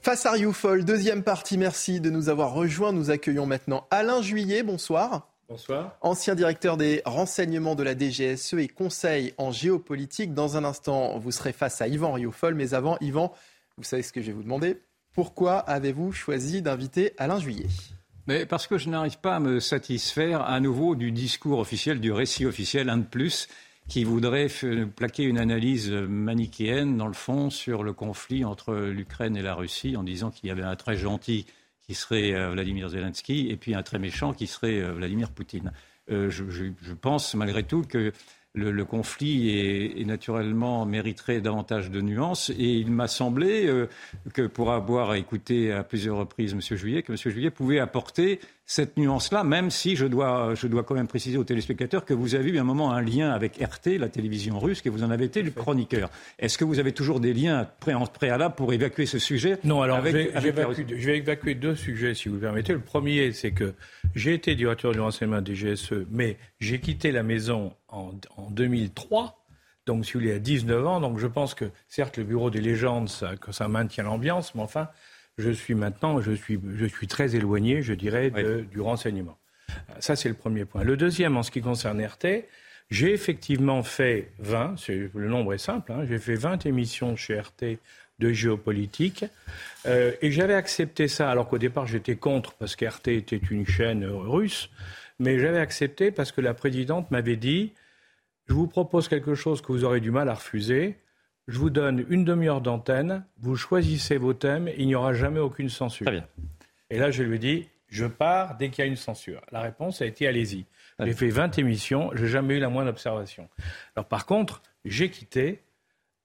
[0.00, 0.34] Face à
[0.82, 2.92] deuxième partie, merci de nous avoir rejoints.
[2.92, 5.33] Nous accueillons maintenant Alain Juillet, bonsoir.
[5.48, 5.96] Bonsoir.
[6.00, 10.32] Ancien directeur des renseignements de la DGSE et conseil en géopolitique.
[10.32, 12.54] Dans un instant, vous serez face à Yvan Rioufol.
[12.54, 13.32] Mais avant, Yvan,
[13.76, 14.80] vous savez ce que je vais vous demander.
[15.12, 17.66] Pourquoi avez-vous choisi d'inviter Alain Juillet?
[18.26, 22.10] Mais parce que je n'arrive pas à me satisfaire à nouveau du discours officiel, du
[22.10, 23.48] récit officiel, un de plus,
[23.86, 24.48] qui voudrait
[24.96, 29.94] plaquer une analyse manichéenne, dans le fond, sur le conflit entre l'Ukraine et la Russie,
[29.96, 31.44] en disant qu'il y avait un très gentil
[31.86, 35.72] qui serait euh, Vladimir Zelensky, et puis un très méchant qui serait euh, Vladimir Poutine.
[36.10, 38.12] Euh, je, pense malgré tout que
[38.54, 42.50] le, conflit est, naturellement mériterait davantage de nuances.
[42.50, 43.68] Et il m'a semblé
[44.32, 46.76] que pour avoir écouté à plusieurs reprises M.
[46.76, 47.18] Juillet, que M.
[47.18, 51.44] Juillet pouvait apporter cette nuance-là, même si je dois, je dois quand même préciser aux
[51.44, 54.88] téléspectateurs que vous avez eu un moment un lien avec RT, la télévision russe, que
[54.88, 56.10] vous en avez été le chroniqueur.
[56.38, 60.04] Est-ce que vous avez toujours des liens pré préalables pour évacuer ce sujet Non, alors
[60.04, 62.72] je, vais évacuer deux sujets, si vous le permettez.
[62.72, 63.74] Le premier, c'est que
[64.14, 69.40] j'ai été directeur du renseignement des GSE, mais j'ai quitté la maison en, en 2003
[69.86, 71.00] donc si vous voulez, à 19 ans.
[71.00, 74.62] Donc je pense que, certes, le bureau des légendes, ça, que ça maintient l'ambiance, mais
[74.62, 74.88] enfin,
[75.38, 78.30] je suis maintenant, je suis, je suis très éloigné, je dirais,
[78.70, 79.36] du renseignement.
[79.98, 80.84] Ça, c'est le premier point.
[80.84, 82.44] Le deuxième, en ce qui concerne RT,
[82.90, 87.78] j'ai effectivement fait 20, le nombre est simple, hein, j'ai fait 20 émissions chez RT
[88.20, 89.24] de géopolitique,
[89.86, 94.04] euh, et j'avais accepté ça, alors qu'au départ j'étais contre, parce qu'RT était une chaîne
[94.04, 94.70] russe,
[95.18, 97.72] mais j'avais accepté parce que la présidente m'avait dit,
[98.46, 100.98] je vous propose quelque chose que vous aurez du mal à refuser,
[101.48, 105.68] je vous donne une demi-heure d'antenne, vous choisissez vos thèmes, il n'y aura jamais aucune
[105.68, 106.06] censure.
[106.06, 106.26] Très bien.
[106.90, 109.40] Et là, je lui dis, je pars dès qu'il y a une censure.
[109.52, 110.66] La réponse a été, allez-y.
[111.00, 113.48] J'ai fait 20 émissions, j'ai jamais eu la moindre observation.
[113.96, 115.62] Alors par contre, j'ai quitté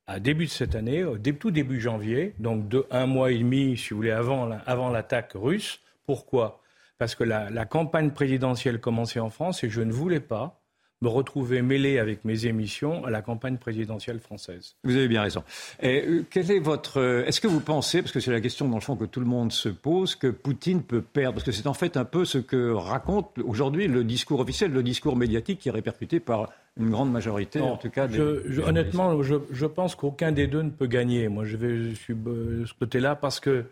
[0.06, 3.78] à début de cette année, au tout début janvier, donc de un mois et demi,
[3.78, 5.82] si vous voulez, avant, avant l'attaque russe.
[6.06, 6.62] Pourquoi?
[6.98, 10.59] Parce que la, la campagne présidentielle commençait en France et je ne voulais pas
[11.02, 14.76] me retrouver mêlé avec mes émissions à la campagne présidentielle française.
[14.84, 15.44] Vous avez bien raison.
[15.82, 18.68] Et, euh, quel est votre, euh, est-ce que vous pensez, parce que c'est la question
[18.68, 21.36] dans le fond que tout le monde se pose, que Poutine peut perdre?
[21.36, 24.84] Parce que c'est en fait un peu ce que raconte aujourd'hui le discours officiel, le
[24.84, 28.08] discours médiatique qui est répercuté par une grande majorité, en tout cas.
[28.08, 28.20] Des,
[28.60, 31.28] honnêtement, je, je, pense qu'aucun des deux ne peut gagner.
[31.28, 33.66] Moi, je, vais, je suis de ce côté-là parce que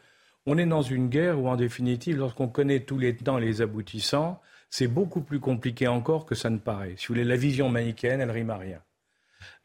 [0.45, 4.41] on est dans une guerre où, en définitive, lorsqu'on connaît tous les temps les aboutissants,
[4.69, 6.95] c'est beaucoup plus compliqué encore que ça ne paraît.
[6.97, 8.81] Si vous voulez, la vision manichéenne, elle rime à rien.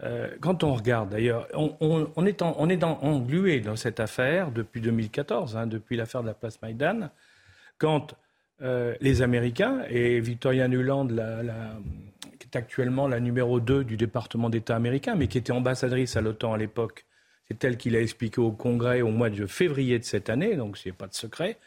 [0.02, 5.56] Euh, quand on regarde, d'ailleurs, on, est, est dans, englué dans cette affaire depuis 2014,
[5.56, 7.10] hein, depuis l'affaire de la place Maïdan,
[7.78, 8.14] quand
[8.62, 11.08] euh, les Américains et Victoria Nuland,
[12.38, 16.20] qui est actuellement la numéro 2 du département d'État américain, mais qui était ambassadrice à
[16.20, 17.06] l'OTAN à l'époque,
[17.48, 20.76] c'est elle qui l'a expliqué au Congrès au mois de février de cette année, donc
[20.76, 21.58] ce n'est pas de secret,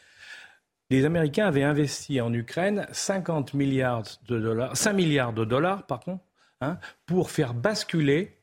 [0.90, 6.20] les Américains avaient investi en Ukraine 50 milliards de dollars, 5 milliards de dollars, pardon,
[6.60, 8.36] hein, pour faire basculer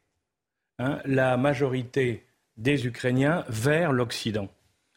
[0.79, 2.25] hein, la majorité
[2.57, 4.49] des Ukrainiens vers l'Occident.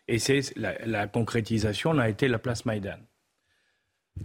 [0.09, 2.99] Et c'est la, concrétisation a été la place Maïdan.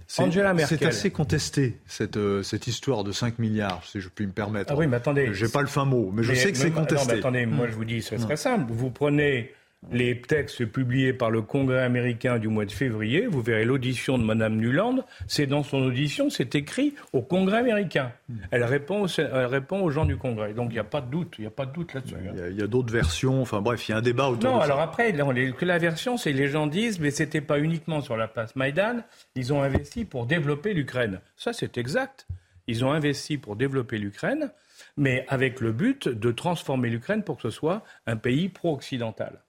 [0.07, 4.71] C'est assez contesté, cette, euh, cette, histoire de 5 milliards, si je puis me permettre.
[4.71, 5.33] Ah oui, mais attendez.
[5.33, 7.07] J'ai pas le fin mot, mais, je sais que c'est contesté.
[7.07, 8.71] Non, mais attendez, moi je vous dis, ce serait simple.
[8.71, 9.53] Vous prenez
[9.89, 14.23] les textes publiés par le Congrès américain du mois de février, vous verrez l'audition de
[14.23, 18.11] Mme Nuland, c'est dans son audition, c'est écrit au Congrès américain.
[18.51, 20.53] Elle répond, elle répond aux gens du Congrès.
[20.53, 22.15] Donc il n'y a pas de doute, il n'y a pas de doute là-dessus.
[22.15, 22.33] Hein.
[22.51, 24.63] Il y, a, d'autres versions, enfin bref, il y a un débat autour non, de
[24.63, 28.27] alors après, que la version, c'est les gens disent, mais c'était pas uniquement sur la
[28.27, 29.01] place Maïdan,
[29.35, 31.21] ils ont investi pour développer l'Ukraine.
[31.35, 32.27] Ça, c'est exact.
[32.67, 34.51] Ils ont investi pour développer l'Ukraine,
[34.95, 39.41] mais avec le but de transformer l'Ukraine pour que ce soit un pays pro-occidental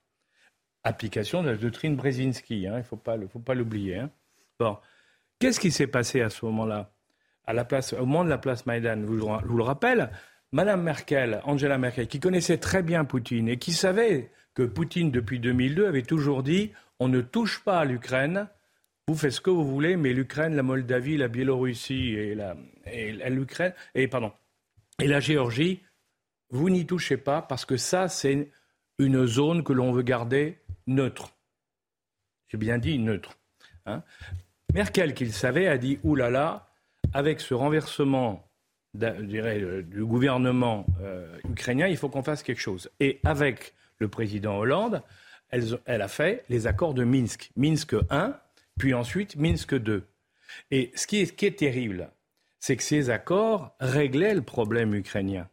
[0.84, 2.66] application de la doctrine Brzezinski.
[2.66, 3.98] Hein, il ne faut pas, l'oublier.
[3.98, 4.10] Hein.
[4.58, 4.76] Bon.
[5.38, 6.90] Qu'est-ce qui s'est passé à ce moment-là?
[7.48, 10.10] Au moment de la place Maïdan, vous, vous le rappelle,
[10.52, 15.40] Madame Merkel, Angela Merkel, qui connaissait très bien Poutine et qui savait que Poutine, depuis
[15.40, 18.48] 2002, avait toujours dit on ne touche pas à l'Ukraine,
[19.08, 22.54] vous faites ce que vous voulez, mais l'Ukraine, la Moldavie, la Biélorussie et la,
[22.86, 23.16] et
[23.94, 24.32] et pardon,
[25.00, 25.82] et la Géorgie,
[26.50, 28.50] vous n'y touchez pas parce que ça, c'est
[28.98, 31.34] une zone que l'on veut garder neutre.
[32.48, 33.38] J'ai bien dit neutre.
[33.86, 34.02] Hein.
[34.74, 36.68] Merkel, qui le savait, a dit oulala, là là,
[37.12, 38.48] avec ce renversement
[39.02, 42.90] euh, du gouvernement euh, ukrainien, il faut qu'on fasse quelque chose.
[43.00, 45.02] Et avec le président Hollande,
[45.50, 47.50] elle, a fait les accords de Minsk.
[47.56, 48.38] Minsk 1,
[48.78, 50.06] puis ensuite Minsk 2.
[50.70, 52.10] Et ce qui est, terrible,
[52.58, 55.48] c'est que ces accords réglaient le problème ukrainien.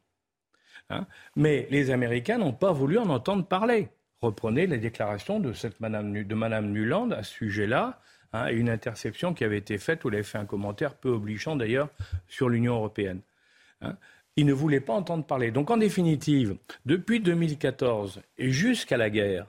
[0.89, 1.06] Hein.
[1.36, 3.89] Mais les Américains n'ont pas voulu en entendre parler.
[4.21, 8.01] Reprenez les déclarations de, cette Madame, de Madame Nuland à ce sujet-là,
[8.34, 11.10] hein, et une interception qui avait été faite, où elle avait fait un commentaire peu
[11.10, 11.89] obligeant d'ailleurs
[12.27, 13.21] sur l'Union européenne.
[13.82, 13.95] Hein.
[14.36, 15.51] Ils ne voulaient pas entendre parler.
[15.51, 16.55] Donc en définitive,
[16.86, 19.47] depuis 2014 et jusqu'à la guerre,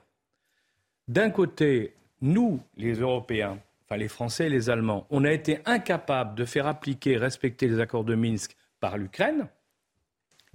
[1.07, 6.35] d'un côté, nous, les Européens, enfin les Français et les Allemands, on a été incapables
[6.35, 9.47] de faire appliquer, respecter les accords de Minsk par l'Ukraine.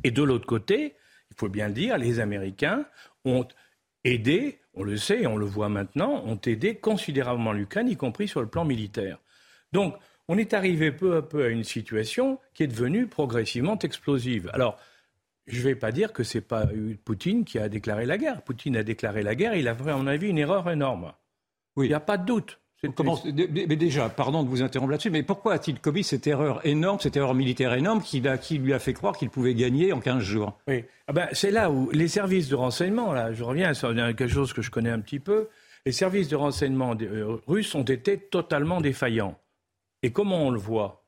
[0.04, 0.94] Et de l'autre côté,
[1.30, 2.84] il faut bien dire, les Américains
[3.24, 3.46] ont
[4.06, 8.28] aidé, on le sait et on le voit maintenant, ont aidé considérablement l'Ukraine, y compris
[8.28, 9.18] sur le plan militaire.
[9.72, 9.96] Donc,
[10.28, 14.50] on est arrivé peu à peu à une situation qui est devenue progressivement explosive.
[14.52, 14.76] Alors,
[15.46, 16.66] je ne vais pas dire que ce n'est pas
[17.04, 18.42] Poutine qui a déclaré la guerre.
[18.42, 21.12] Poutine a déclaré la guerre, il a fait, à mon avis, une erreur énorme.
[21.76, 21.86] Oui.
[21.86, 22.60] Il n'y a pas de doute.
[23.68, 27.16] Mais déjà, pardon de vous interrompre là-dessus, mais pourquoi a-t-il commis cette erreur énorme, cette
[27.16, 30.58] erreur militaire énorme qui, lui a fait croire qu'il pouvait gagner en 15 jours?
[30.68, 34.28] Oui, ah ben, c'est là où les services de renseignement, là, je reviens sur quelque
[34.28, 35.48] chose que je connais un petit peu,
[35.84, 39.38] les services de renseignement euh, russes ont été totalement défaillants.
[40.02, 41.04] Et comment on le voit?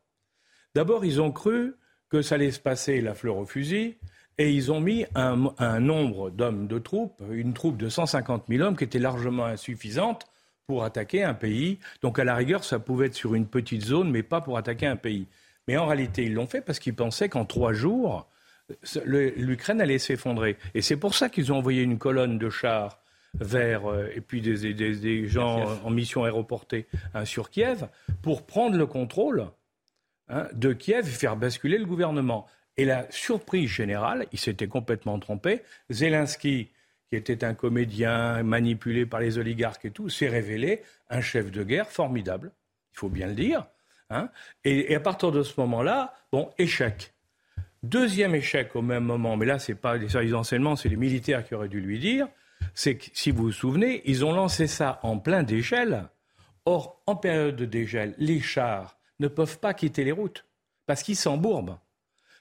[0.75, 1.75] D'abord, ils ont cru
[2.09, 3.97] que ça allait se passer la fleur au fusil,
[4.39, 8.77] et ils ont mis un, nombre d'hommes de troupes, une troupe de 150 000 hommes
[8.77, 10.27] qui était largement insuffisante
[10.69, 11.79] pour attaquer un pays.
[12.03, 14.87] Donc à la rigueur, ça pouvait être sur une petite zone, mais pas pour attaquer
[14.87, 15.27] un pays.
[15.67, 18.29] Mais en réalité, ils l'ont fait parce qu'ils pensaient qu'en trois jours,
[19.07, 20.59] l'Ukraine allait s'effondrer.
[20.75, 23.01] Et c'est pour ça qu'ils ont envoyé une colonne de chars
[23.35, 27.89] vers, euh, et puis des, gens en mission aéroportée hein, sur Kiev,
[28.21, 29.47] pour prendre le contrôle
[30.29, 32.47] hein, de Kiev et faire basculer le gouvernement.
[32.77, 35.63] Et la surprise générale, il s'était complètement trompé.
[35.89, 36.69] Zelensky,
[37.09, 41.63] qui était un comédien manipulé par les oligarques et tout, s'est révélé un chef de
[41.63, 42.53] guerre formidable,
[42.93, 43.67] il faut bien le dire.
[44.11, 44.31] Hein.
[44.65, 47.13] et, à partir de ce moment-là, bon, échec.
[47.83, 50.97] Deuxième échec au même moment, mais là, ce n'est pas les services d'enseignement, c'est les
[50.97, 52.27] militaires qui auraient dû lui dire,
[52.75, 56.09] c'est que, si vous vous souvenez, ils ont lancé ça en plein dégel.
[56.65, 60.45] Or, en période de dégel, les chars ne peuvent pas quitter les routes
[60.87, 61.79] parce qu'ils s'embourbent.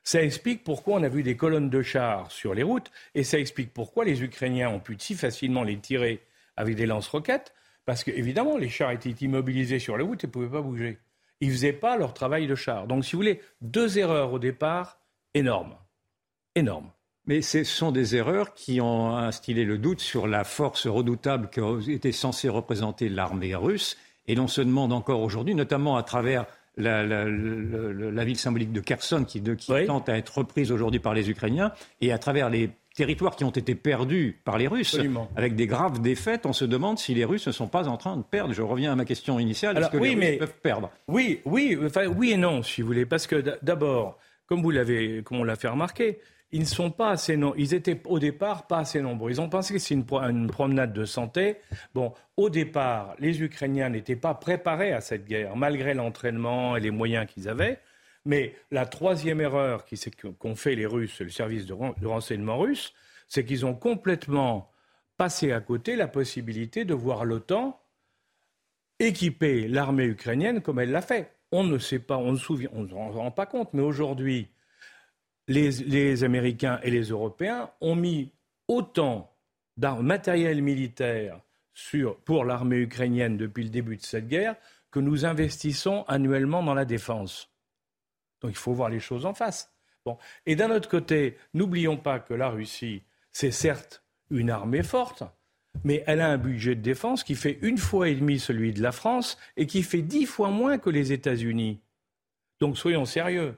[0.08, 3.40] Ça explique pourquoi on a vu des colonnes de chars sur les routes et ça
[3.40, 6.24] explique pourquoi les Ukrainiens ont pu si facilement les tirer
[6.56, 10.48] avec des lance-roquettes parce qu'évidemment, les chars étaient immobilisés sur les routes et ne pouvaient
[10.48, 11.00] pas bouger.
[11.42, 12.88] Ils ne faisaient pas leur travail de char.
[12.88, 14.98] Donc, si vous voulez, deux erreurs au départ
[15.34, 15.76] énormes.
[16.56, 16.90] Énormes.
[17.26, 22.14] Mais ce sont des erreurs qui ont instillé le doute sur la force redoutable qu'était
[22.14, 23.98] censée représenter l'armée russe.
[24.28, 26.46] Et l'on se demande encore aujourd'hui, notamment à travers
[26.78, 29.42] la, ville symbolique de Kherson qui,
[29.86, 33.52] tente à être reprise aujourd'hui par les Ukrainiens et à travers les territoires qui ont
[33.52, 34.98] été perdus par les Russes,
[35.36, 38.18] avec des graves défaites, on se demande si les Russes ne sont pas en train
[38.18, 38.54] de perdre.
[38.54, 40.92] Je reviens à ma question initiale, est-ce que les Russes peuvent perdre?
[41.08, 45.22] Oui, oui, enfin, oui et non, si vous voulez, parce que d'abord, comme vous l'avez,
[45.24, 46.20] comme on l'a fait remarquer,
[46.52, 47.60] ils ne sont pas assez nombreux.
[47.60, 49.32] Ils étaient au départ pas assez nombreux.
[49.32, 51.58] Ils ont pensé que c'est une, promenade de santé.
[51.94, 56.92] Bon, au départ, les Ukrainiens n'étaient pas préparés à cette guerre, malgré l'entraînement et les
[56.92, 57.80] moyens qu'ils avaient.
[58.26, 59.86] Mais la troisième erreur
[60.40, 61.74] qu'ont fait les Russes, le service de,
[62.06, 62.94] renseignement russe,
[63.28, 64.72] c'est qu'ils ont complètement
[65.18, 67.80] passé à côté la possibilité de voir l'OTAN
[69.00, 71.32] équiper l'armée ukrainienne comme elle l'a fait.
[71.52, 72.54] On ne sait pas, on ne se
[72.94, 74.50] rend pas compte, mais aujourd'hui,
[75.48, 78.32] les, Américains et les Européens ont mis
[78.68, 79.34] autant
[79.78, 81.40] d'armes matériel militaire
[82.26, 84.56] pour l'armée ukrainienne depuis le début de cette guerre
[84.92, 87.52] que nous investissons annuellement dans la défense.
[88.42, 89.74] Donc il faut voir les choses en face.
[90.46, 95.24] Et d'un autre côté, n'oublions pas que la Russie, c'est certes une armée forte,
[95.84, 98.82] mais elle a un budget de défense qui fait une fois et demie celui de
[98.82, 101.82] la France et qui fait dix fois moins que les États-Unis.
[102.60, 103.58] Donc soyons sérieux.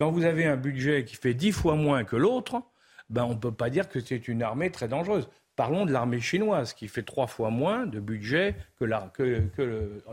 [0.00, 2.62] Quand vous avez un budget qui fait dix fois moins que l'autre,
[3.10, 5.28] ben on ne peut pas dire que c'est une armée très dangereuse.
[5.56, 8.84] Parlons de l'armée chinoise, qui fait trois fois moins de budget que,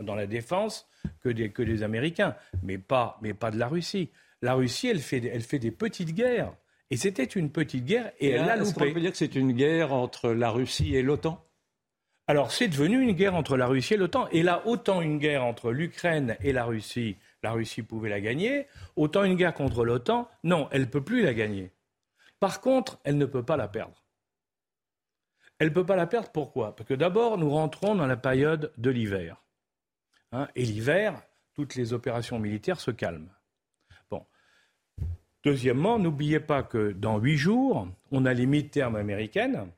[0.02, 0.88] dans la défense
[1.22, 2.34] que des, que des Américains,
[2.64, 4.10] mais pas, mais pas de la Russie.
[4.42, 6.52] La Russie, elle fait, elle fait des petites guerres.
[6.90, 8.90] Et c'était une petite guerre et, elle a loupé.
[8.90, 11.40] On peut dire que c'est une guerre entre la Russie et l'OTAN?
[12.28, 14.26] Alors c'est devenu une guerre entre la Russie et l'OTAN.
[14.32, 17.16] Et là, autant une guerre entre l'Ukraine et la Russie,
[17.46, 18.66] la Russie pouvait la gagner,
[18.96, 21.72] autant une guerre contre l'OTAN, non, elle ne peut plus la gagner.
[22.40, 24.04] Par contre, elle ne peut pas la perdre.
[25.58, 26.76] Elle ne peut pas la perdre, pourquoi?
[26.76, 29.42] Parce que d'abord, nous rentrons dans la période de l'hiver.
[30.32, 31.22] Hein, et l'hiver,
[31.54, 33.30] toutes les opérations militaires se calment.
[35.46, 39.70] Deuxièmement, n'oubliez pas que dans huit jours, on a les mi-termes américaines.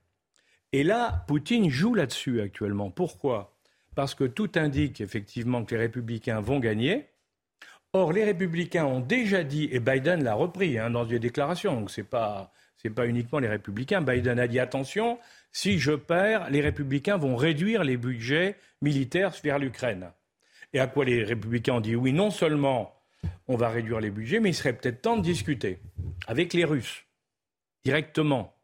[0.72, 2.90] Et là, Poutine joue là-dessus actuellement.
[2.90, 3.54] Pourquoi?
[3.94, 7.10] Parce que tout indique effectivement que les républicains vont gagner.
[7.94, 11.90] Or, les républicains ont déjà dit, et Biden l'a repris hein, dans des déclarations, donc
[11.90, 12.52] ce n'est pas,
[12.94, 15.18] pas uniquement les républicains, Biden a dit attention,
[15.52, 20.12] si je perds, les républicains vont réduire les budgets militaires vers l'Ukraine.
[20.74, 22.94] Et à quoi les républicains ont dit oui, non seulement
[23.48, 25.78] on va réduire les budgets, mais il serait peut-être temps de discuter
[26.26, 27.06] avec les Russes,
[27.84, 28.54] directement.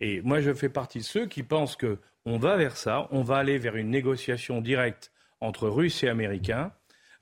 [0.00, 3.38] Et moi, je fais partie de ceux qui pensent qu'on va vers ça, on va
[3.38, 6.70] aller vers une négociation directe entre Russes et Américains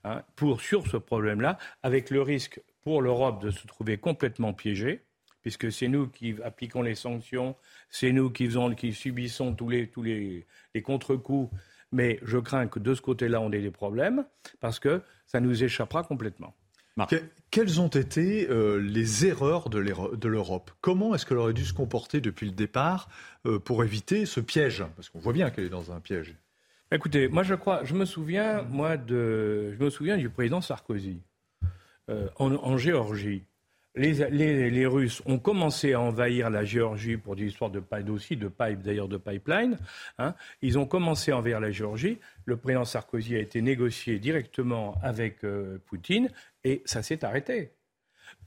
[0.03, 5.03] hein, pour, sur ce problème-là, avec le risque pour l'Europe de se trouver complètement piégée,
[5.41, 7.55] puisque c'est nous qui appliquons les sanctions,
[7.89, 8.49] c'est nous qui,
[8.93, 10.45] subissons tous les
[10.83, 11.49] contre-coups
[11.93, 14.25] mais je crains que de ce côté-là, on ait des problèmes,
[14.59, 16.53] parce que ça nous échappera complètement.
[17.49, 19.79] quelles ont été euh, les erreurs de
[20.27, 20.71] l'Europe?
[20.81, 23.09] Comment est-ce qu'elle aurait dû se comporter depuis le départ
[23.45, 24.83] euh, pour éviter ce piège?
[24.95, 26.35] Parce qu'on voit bien qu'elle est dans un piège.
[26.93, 31.21] Écoutez, moi je crois, je me souviens, moi, de, je me souviens du président Sarkozy
[32.09, 33.43] euh, en, Géorgie
[33.95, 38.81] les, Russes ont commencé à envahir la Géorgie pour des histoires de aussi, de pipe
[38.81, 39.77] d'ailleurs de pipeline.
[40.17, 40.33] Hein.
[40.61, 42.19] Ils ont commencé à envahir la Géorgie.
[42.45, 46.29] Le président Sarkozy a été négocié directement avec euh, Poutine
[46.63, 47.71] et ça s'est arrêté.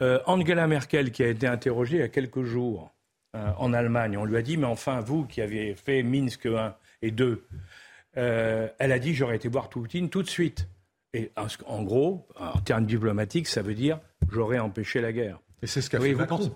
[0.03, 2.93] Euh, Angela Merkel, qui a été interrogée il y a quelques jours
[3.35, 6.75] euh, en Allemagne, on lui a dit mais enfin vous qui avez fait Minsk 1
[7.03, 7.45] et 2,
[8.17, 10.69] elle a dit j'aurais été voir Poutine tout de suite.
[11.15, 11.33] Et
[11.67, 14.01] en gros, en termes diplomatiques, ça veut dire
[14.31, 15.41] j'aurais empêché la guerre.
[15.63, 16.55] Et c'est ce qu'a fait Macron.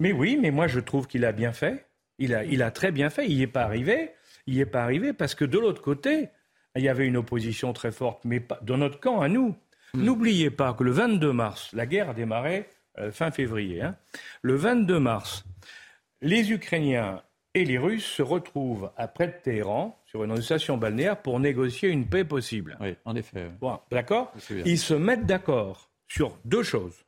[0.00, 1.86] Mais oui, mais moi je trouve qu'il a bien fait.
[2.18, 3.26] Il a, il a très bien fait.
[3.26, 4.10] Il n'y est pas arrivé.
[4.46, 6.28] Il n'y est pas arrivé parce que de l'autre côté,
[6.76, 9.54] il y avait une opposition très forte, mais pas, dans notre camp à nous.
[9.94, 10.02] Hmm.
[10.02, 12.68] N'oubliez pas que le 22 mars, la guerre a démarré
[12.98, 13.82] euh, fin février.
[13.82, 13.96] Hein.
[14.42, 15.44] Le 22 mars,
[16.20, 17.22] les Ukrainiens
[17.54, 22.06] et les Russes se retrouvent après de Téhéran sur une station balnéaire pour négocier une
[22.06, 22.76] paix possible.
[22.80, 23.50] Oui, en effet.
[23.60, 24.32] Bon, d'accord
[24.64, 27.04] Ils se mettent d'accord sur deux choses.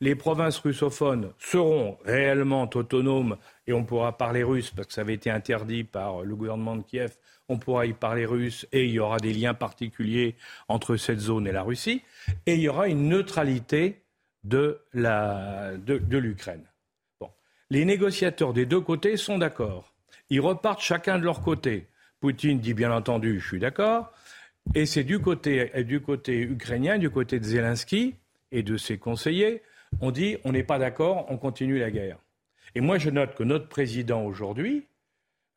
[0.00, 5.12] Les provinces russophones seront réellement autonomes et on pourra parler russe parce que ça avait
[5.12, 7.14] été interdit par le gouvernement de Kiev.
[7.50, 10.36] On pourra y parler russe et il y aura des liens particuliers
[10.68, 12.02] entre cette zone et la Russie.
[12.46, 14.04] Et il y aura une neutralité
[14.42, 16.64] de l'Ukraine.
[17.20, 17.28] Bon.
[17.68, 19.92] Les négociateurs des deux côtés sont d'accord.
[20.30, 21.88] Ils repartent chacun de leur côté.
[22.22, 24.12] Poutine dit bien entendu, je suis d'accord.
[24.76, 28.14] Et c'est du côté, du côté ukrainien, du côté de Zelensky
[28.52, 29.60] et de ses conseillers,
[30.00, 32.18] on dit on n'est pas d'accord, on continue la guerre.
[32.76, 34.86] Et moi, je note que notre président aujourd'hui,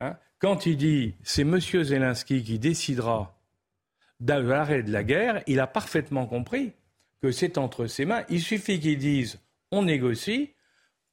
[0.01, 1.59] hein, quand il dit c'est M.
[1.59, 3.37] Zelensky qui décidera
[4.19, 6.71] de l'arrêt de la guerre, il a parfaitement compris
[7.21, 8.23] que c'est entre ses mains.
[8.29, 9.39] Il suffit qu'il dise
[9.69, 10.54] on négocie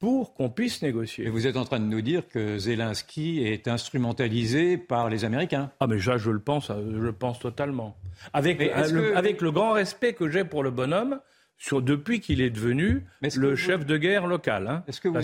[0.03, 1.25] pour qu'on puisse négocier.
[1.25, 5.71] Et vous êtes en train de nous dire que Zelensky est instrumentalisé par les Américains
[5.79, 7.95] Ah mais ça, je le pense, je le pense totalement.
[8.33, 11.21] Avec, le, avec le grand respect que j'ai pour le bonhomme,
[11.57, 14.67] sur, depuis qu'il est devenu le chef de guerre local.
[14.67, 14.83] Hein.
[14.89, 15.21] Est-ce que vous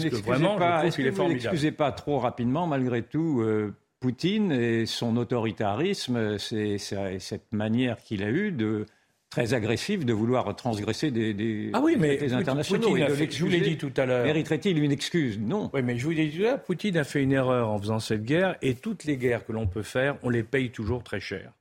[1.27, 8.23] n'excusez pas, trop rapidement, malgré tout, euh, Poutine et son autoritarisme, c'est cette manière qu'il
[8.23, 8.85] a eue de
[9.29, 12.95] très agressif de vouloir transgresser des, des ah oui, mais internationaux.
[12.97, 14.25] je vous l'ai dit tout à l'heure.
[14.25, 15.39] Mériterait-il une excuse?
[15.39, 15.69] Non.
[15.73, 17.79] Oui, mais je vous l'ai dit tout à l'heure, Poutine a fait une erreur en
[17.79, 21.03] faisant cette guerre, et toutes les guerres que l'on peut faire, on les paye toujours
[21.03, 21.53] très cher.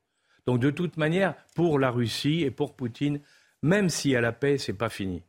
[0.46, 3.20] Donc de toute manière, pour la Russie et pour Poutine,
[3.62, 5.22] même si à la paix, c'est pas fini.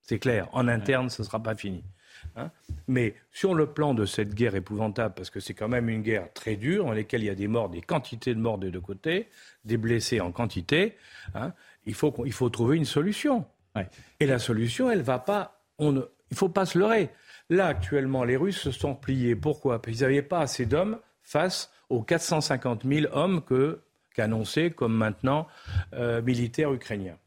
[0.00, 0.48] C'est clair.
[0.52, 1.84] En interne, ce ne sera pas fini.
[2.36, 2.50] Hein.
[2.88, 6.32] Mais sur le plan de cette guerre épouvantable, parce que c'est quand même une guerre
[6.32, 8.80] très dure, dans laquelle il y a des morts, des quantités de morts des deux
[8.80, 9.28] côtés,
[9.64, 10.96] des blessés en quantité,
[11.34, 11.52] hein,
[11.86, 13.44] il, faut, il faut trouver une solution.
[14.20, 15.62] Et la solution, elle va pas.
[15.78, 15.92] On
[16.32, 17.10] il ne faut pas se leurrer.
[17.50, 19.36] Là, actuellement, les Russes se sont pliés.
[19.36, 19.82] Pourquoi?
[19.82, 23.42] Parce qu'ils n'avaient pas assez d'hommes face aux 450 000 hommes
[24.14, 25.46] qu'annoncés comme maintenant
[25.92, 27.18] euh, militaires ukrainiens.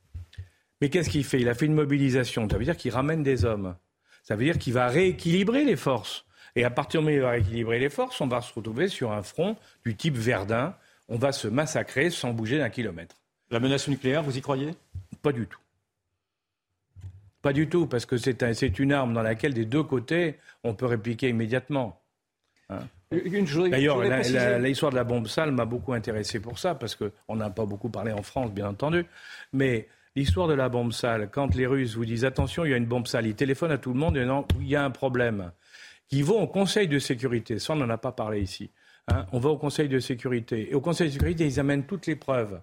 [0.81, 1.39] Mais qu'est-ce qu'il fait?
[1.39, 2.49] Il a fait une mobilisation.
[2.49, 3.75] Ça veut dire qu'il ramène des hommes.
[4.23, 6.25] Ça veut dire qu'il va rééquilibrer les forces.
[6.55, 8.87] Et à partir du moment où il va rééquilibrer les forces, on va se retrouver
[8.87, 10.75] sur un front du type Verdun.
[11.09, 13.17] On va se massacrer sans bouger d'un kilomètre.
[13.51, 14.71] La menace nucléaire, vous y croyez?
[15.21, 15.59] Pas du tout.
[17.41, 20.73] Pas du tout, parce que c'est un, une arme dans laquelle des deux côtés, on
[20.73, 22.01] peut répliquer immédiatement.
[22.69, 22.79] Hein.
[23.11, 24.01] D'ailleurs,
[24.59, 27.89] l'histoire de la bombe sale m'a beaucoup intéressé pour ça, parce qu'on n'a pas beaucoup
[27.89, 29.05] parlé en France, bien entendu.
[29.53, 32.77] Mais l'histoire de la bombe sale, quand les Russes vous disent attention, il y a
[32.77, 34.91] une bombe sale, ils téléphonent à tout le monde et disant il y a un
[34.91, 35.51] problème,
[36.07, 38.71] qui vont au Conseil de sécurité, ça on n'en a pas parlé ici.
[39.07, 39.27] Hein.
[39.31, 40.71] on va au Conseil de sécurité.
[40.71, 42.59] Et au Conseil de sécurité, ils amènent toutes les preuves.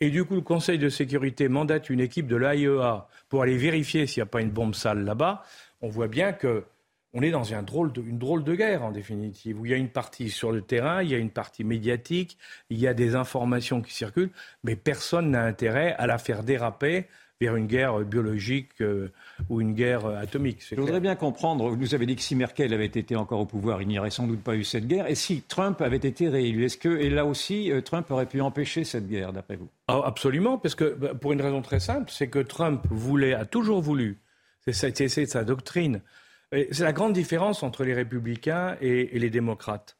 [0.00, 4.06] Et du coup, le Conseil de sécurité mandate une équipe de l'AIEA pour aller vérifier
[4.06, 5.42] s'il n'y a pas une bombe sale là-bas.
[5.82, 6.64] On voit bien que
[7.14, 9.74] on est dans une drôle, de, une drôle de guerre, en définitive, où il y
[9.74, 12.36] a une partie sur le terrain, il y a une partie médiatique,
[12.70, 14.32] il y a des informations qui circulent,
[14.64, 17.06] mais personne n'a intérêt à la faire déraper
[17.40, 19.08] vers une guerre biologique euh,
[19.48, 20.64] ou une guerre atomique.
[20.70, 23.46] Je voudrais bien comprendre, vous nous avez dit que si Merkel avait été encore au
[23.46, 25.08] pouvoir, il n'y aurait sans doute pas eu cette guerre.
[25.08, 28.40] Et si Trump avait été réélu, est-ce que, et là aussi, euh, Trump aurait pu
[28.40, 29.68] empêcher cette guerre, d'après vous?
[29.88, 33.44] Ah, Absolument, parce que, bah, pour une raison très simple, c'est que Trump voulait, a
[33.44, 34.18] toujours voulu,
[34.66, 36.00] c'est sa doctrine,
[36.52, 39.96] c'est la grande différence entre les républicains et, les démocrates.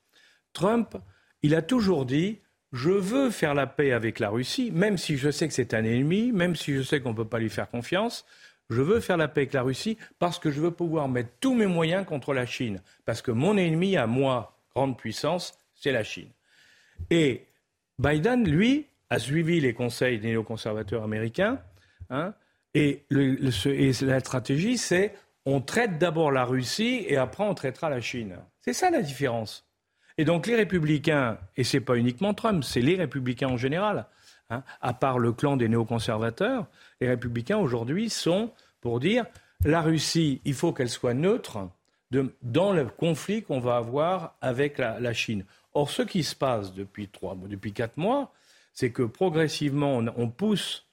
[0.52, 0.96] Trump,
[1.42, 2.38] il a toujours dit
[2.74, 5.84] je veux faire la paix avec la Russie, même si je sais que c'est un
[5.84, 8.26] ennemi, même si je sais qu'on ne peut pas lui faire confiance.
[8.68, 11.54] Je veux faire la paix avec la Russie parce que je veux pouvoir mettre tous
[11.54, 12.82] mes moyens contre la Chine.
[13.04, 16.30] Parce que mon ennemi à moi, grande puissance, c'est la Chine.
[17.10, 17.44] Et
[18.00, 21.60] Biden, lui, a suivi les conseils des néoconservateurs américains.
[22.10, 22.34] Hein,
[22.74, 25.14] et, et la stratégie, c'est
[25.46, 28.36] on traite d'abord la Russie et après on traitera la Chine.
[28.62, 29.64] C'est ça la différence.
[30.16, 34.06] Et donc les républicains, et ce n'est pas uniquement Trump, c'est les républicains en général,
[34.50, 36.66] hein, à part le clan des néoconservateurs,
[37.00, 39.26] les républicains aujourd'hui sont pour dire
[39.64, 41.68] la Russie, il faut qu'elle soit neutre
[42.42, 45.44] dans le conflit qu'on va avoir avec la, Chine.
[45.72, 48.32] Or, ce qui se passe depuis, trois, depuis quatre mois,
[48.72, 50.86] c'est que progressivement, on pousse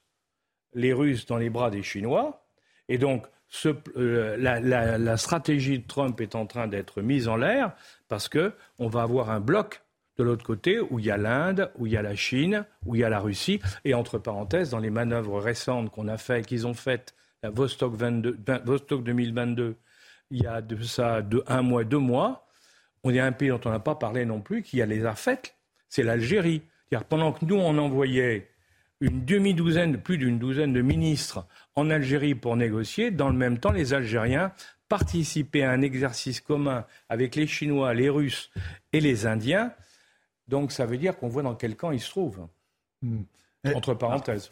[0.74, 2.44] les Russes dans les bras des Chinois,
[2.88, 3.28] et donc
[3.66, 7.74] euh, la, stratégie de Trump est en train d'être mise en l'air
[8.08, 9.82] parce qu'on va avoir un bloc
[10.18, 12.96] de l'autre côté où il y a l'Inde, où il y a la Chine, où
[12.96, 13.60] il y a la Russie.
[13.86, 19.76] Et entre parenthèses, dans les manœuvres récentes qu'on a fait, qu'ils ont faites, Vostok, 2022,
[20.30, 22.48] il y a de ça un mois, deux mois,
[23.04, 25.16] on est un pays dont on n'a pas parlé non plus, qui a les a
[25.16, 25.56] faites,
[25.90, 26.62] c'est l'Algérie.
[27.10, 28.50] Pendant que nous, on envoyait
[29.02, 31.46] une demi-douzaine, plus d'une douzaine de ministres
[31.76, 33.12] en Algérie pour négocier.
[33.12, 34.54] Dans le même temps, les Algériens
[34.88, 38.52] participaient à un exercice commun avec les Chinois, les Russes
[38.94, 39.74] et les Indiens.
[40.48, 42.48] Donc ça veut dire qu'on voit dans quel camp ils se trouvent.
[43.02, 43.24] Hmm.
[43.74, 44.52] Entre parenthèses.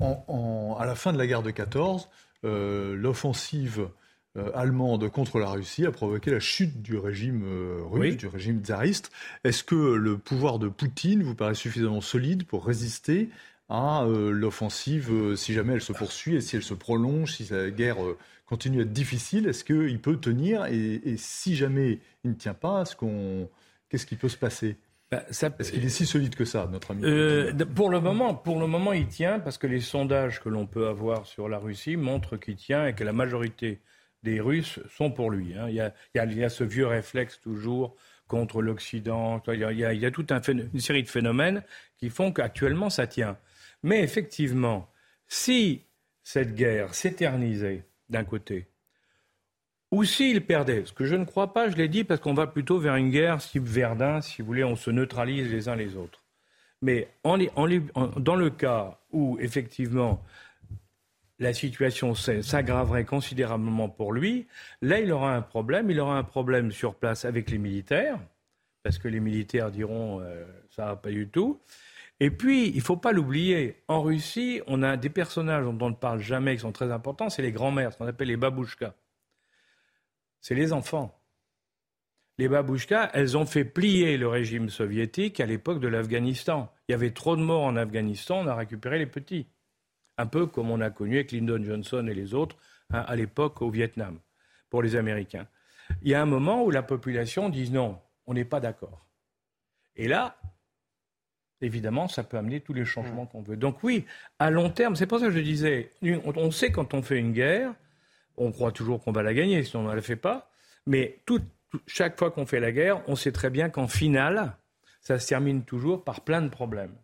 [0.00, 2.08] à la fin de la guerre de 14,
[2.44, 3.88] euh, l'offensive
[4.36, 8.62] euh, allemande contre la Russie a provoqué la chute du régime euh, russe, du régime
[8.62, 9.12] tsariste.
[9.44, 13.28] Est-ce que le pouvoir de Poutine vous paraît suffisamment solide pour résister
[13.68, 17.52] à euh, l'offensive euh, si jamais elle se poursuit et si elle se prolonge, si
[17.52, 22.30] la guerre euh, continue à être difficile Est-ce qu'il peut tenir et, si jamais il
[22.30, 22.84] ne tient pas,
[23.88, 24.76] qu'est-ce qui peut se passer?
[25.10, 27.02] Bah, Est-ce qu'il est si solide que ça, notre ami
[27.74, 30.88] pour, le moment, pour le moment, il tient parce que les sondages que l'on peut
[30.88, 33.80] avoir sur la Russie montrent qu'il tient et que la majorité
[34.22, 35.54] des Russes sont pour lui.
[35.54, 35.66] Hein.
[35.68, 37.94] Il, y a, il, y a, ce vieux réflexe toujours
[38.26, 39.42] contre l'Occident.
[39.48, 41.62] Il, il, y a toute un, une série de phénomènes
[41.98, 43.36] qui font qu'actuellement ça tient.
[43.84, 44.90] Mais effectivement,
[45.28, 45.82] si
[46.22, 48.66] cette guerre s'éternisait d'un côté,
[49.90, 52.46] ou s'il perdait, ce que je ne crois pas, je l'ai dit, parce qu'on va
[52.46, 55.96] plutôt vers une guerre type Verdun, si vous voulez, on se neutralise les uns les
[55.96, 56.24] autres.
[56.80, 57.36] Mais dans
[58.36, 60.24] le cas où, effectivement,
[61.38, 64.46] la situation s'aggraverait considérablement pour lui,
[64.80, 65.90] là, il aura un problème.
[65.90, 68.18] Il aura un problème sur place avec les militaires,
[68.82, 71.60] parce que les militaires diront euh, ça va pas du tout.
[72.24, 75.90] Et puis, il ne faut pas l'oublier, en Russie, on a des personnages dont on
[75.90, 78.94] ne parle jamais, qui sont très importants, c'est les grands-mères, ce qu'on appelle les babouchkas.
[80.40, 81.20] C'est les enfants.
[82.38, 86.72] Les babouchkas, elles ont fait plier le régime soviétique à l'époque de l'Afghanistan.
[86.88, 89.46] Il y avait trop de morts en Afghanistan, on a récupéré les petits.
[90.16, 92.56] Un peu comme on a connu avec Lyndon Johnson et les autres
[92.88, 94.18] hein, à l'époque au Vietnam,
[94.70, 95.46] pour les Américains.
[96.00, 99.06] Il y a un moment où la population dit non, on n'est pas d'accord.
[99.94, 100.38] Et là,
[101.64, 103.28] évidemment, ça peut amener tous les changements mm.
[103.28, 103.56] qu'on veut.
[103.56, 104.04] Donc oui,
[104.38, 107.32] à long terme, c'est pour ça que je disais, on sait quand on fait une
[107.32, 107.74] guerre,
[108.36, 110.50] on croit toujours qu'on va la gagner, sinon on ne la fait pas,
[110.86, 111.18] mais
[111.86, 114.56] chaque fois qu'on fait la guerre, on sait très bien qu'en finale,
[115.00, 116.94] ça se termine toujours par plein de problèmes.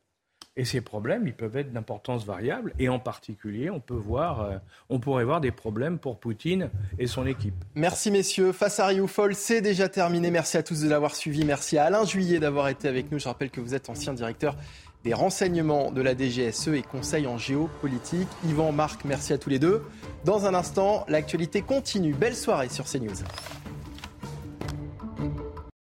[0.60, 2.74] Et ces problèmes, ils peuvent être d'importance variable.
[2.78, 4.58] Et en particulier, on, peut voir, euh,
[4.90, 7.54] on pourrait voir des problèmes pour Poutine et son équipe.
[7.74, 8.52] Merci messieurs.
[8.52, 10.30] Face à Rioufol, c'est déjà terminé.
[10.30, 11.46] Merci à tous de l'avoir suivi.
[11.46, 13.18] Merci à Alain Juillet d'avoir été avec nous.
[13.18, 14.54] Je rappelle que vous êtes ancien directeur
[15.02, 18.28] des renseignements de la DGSE et conseil en géopolitique.
[18.44, 19.82] Yvan, Marc, merci à tous les deux.
[20.26, 22.12] Dans un instant, l'actualité continue.
[22.12, 23.24] Belle soirée sur CNews.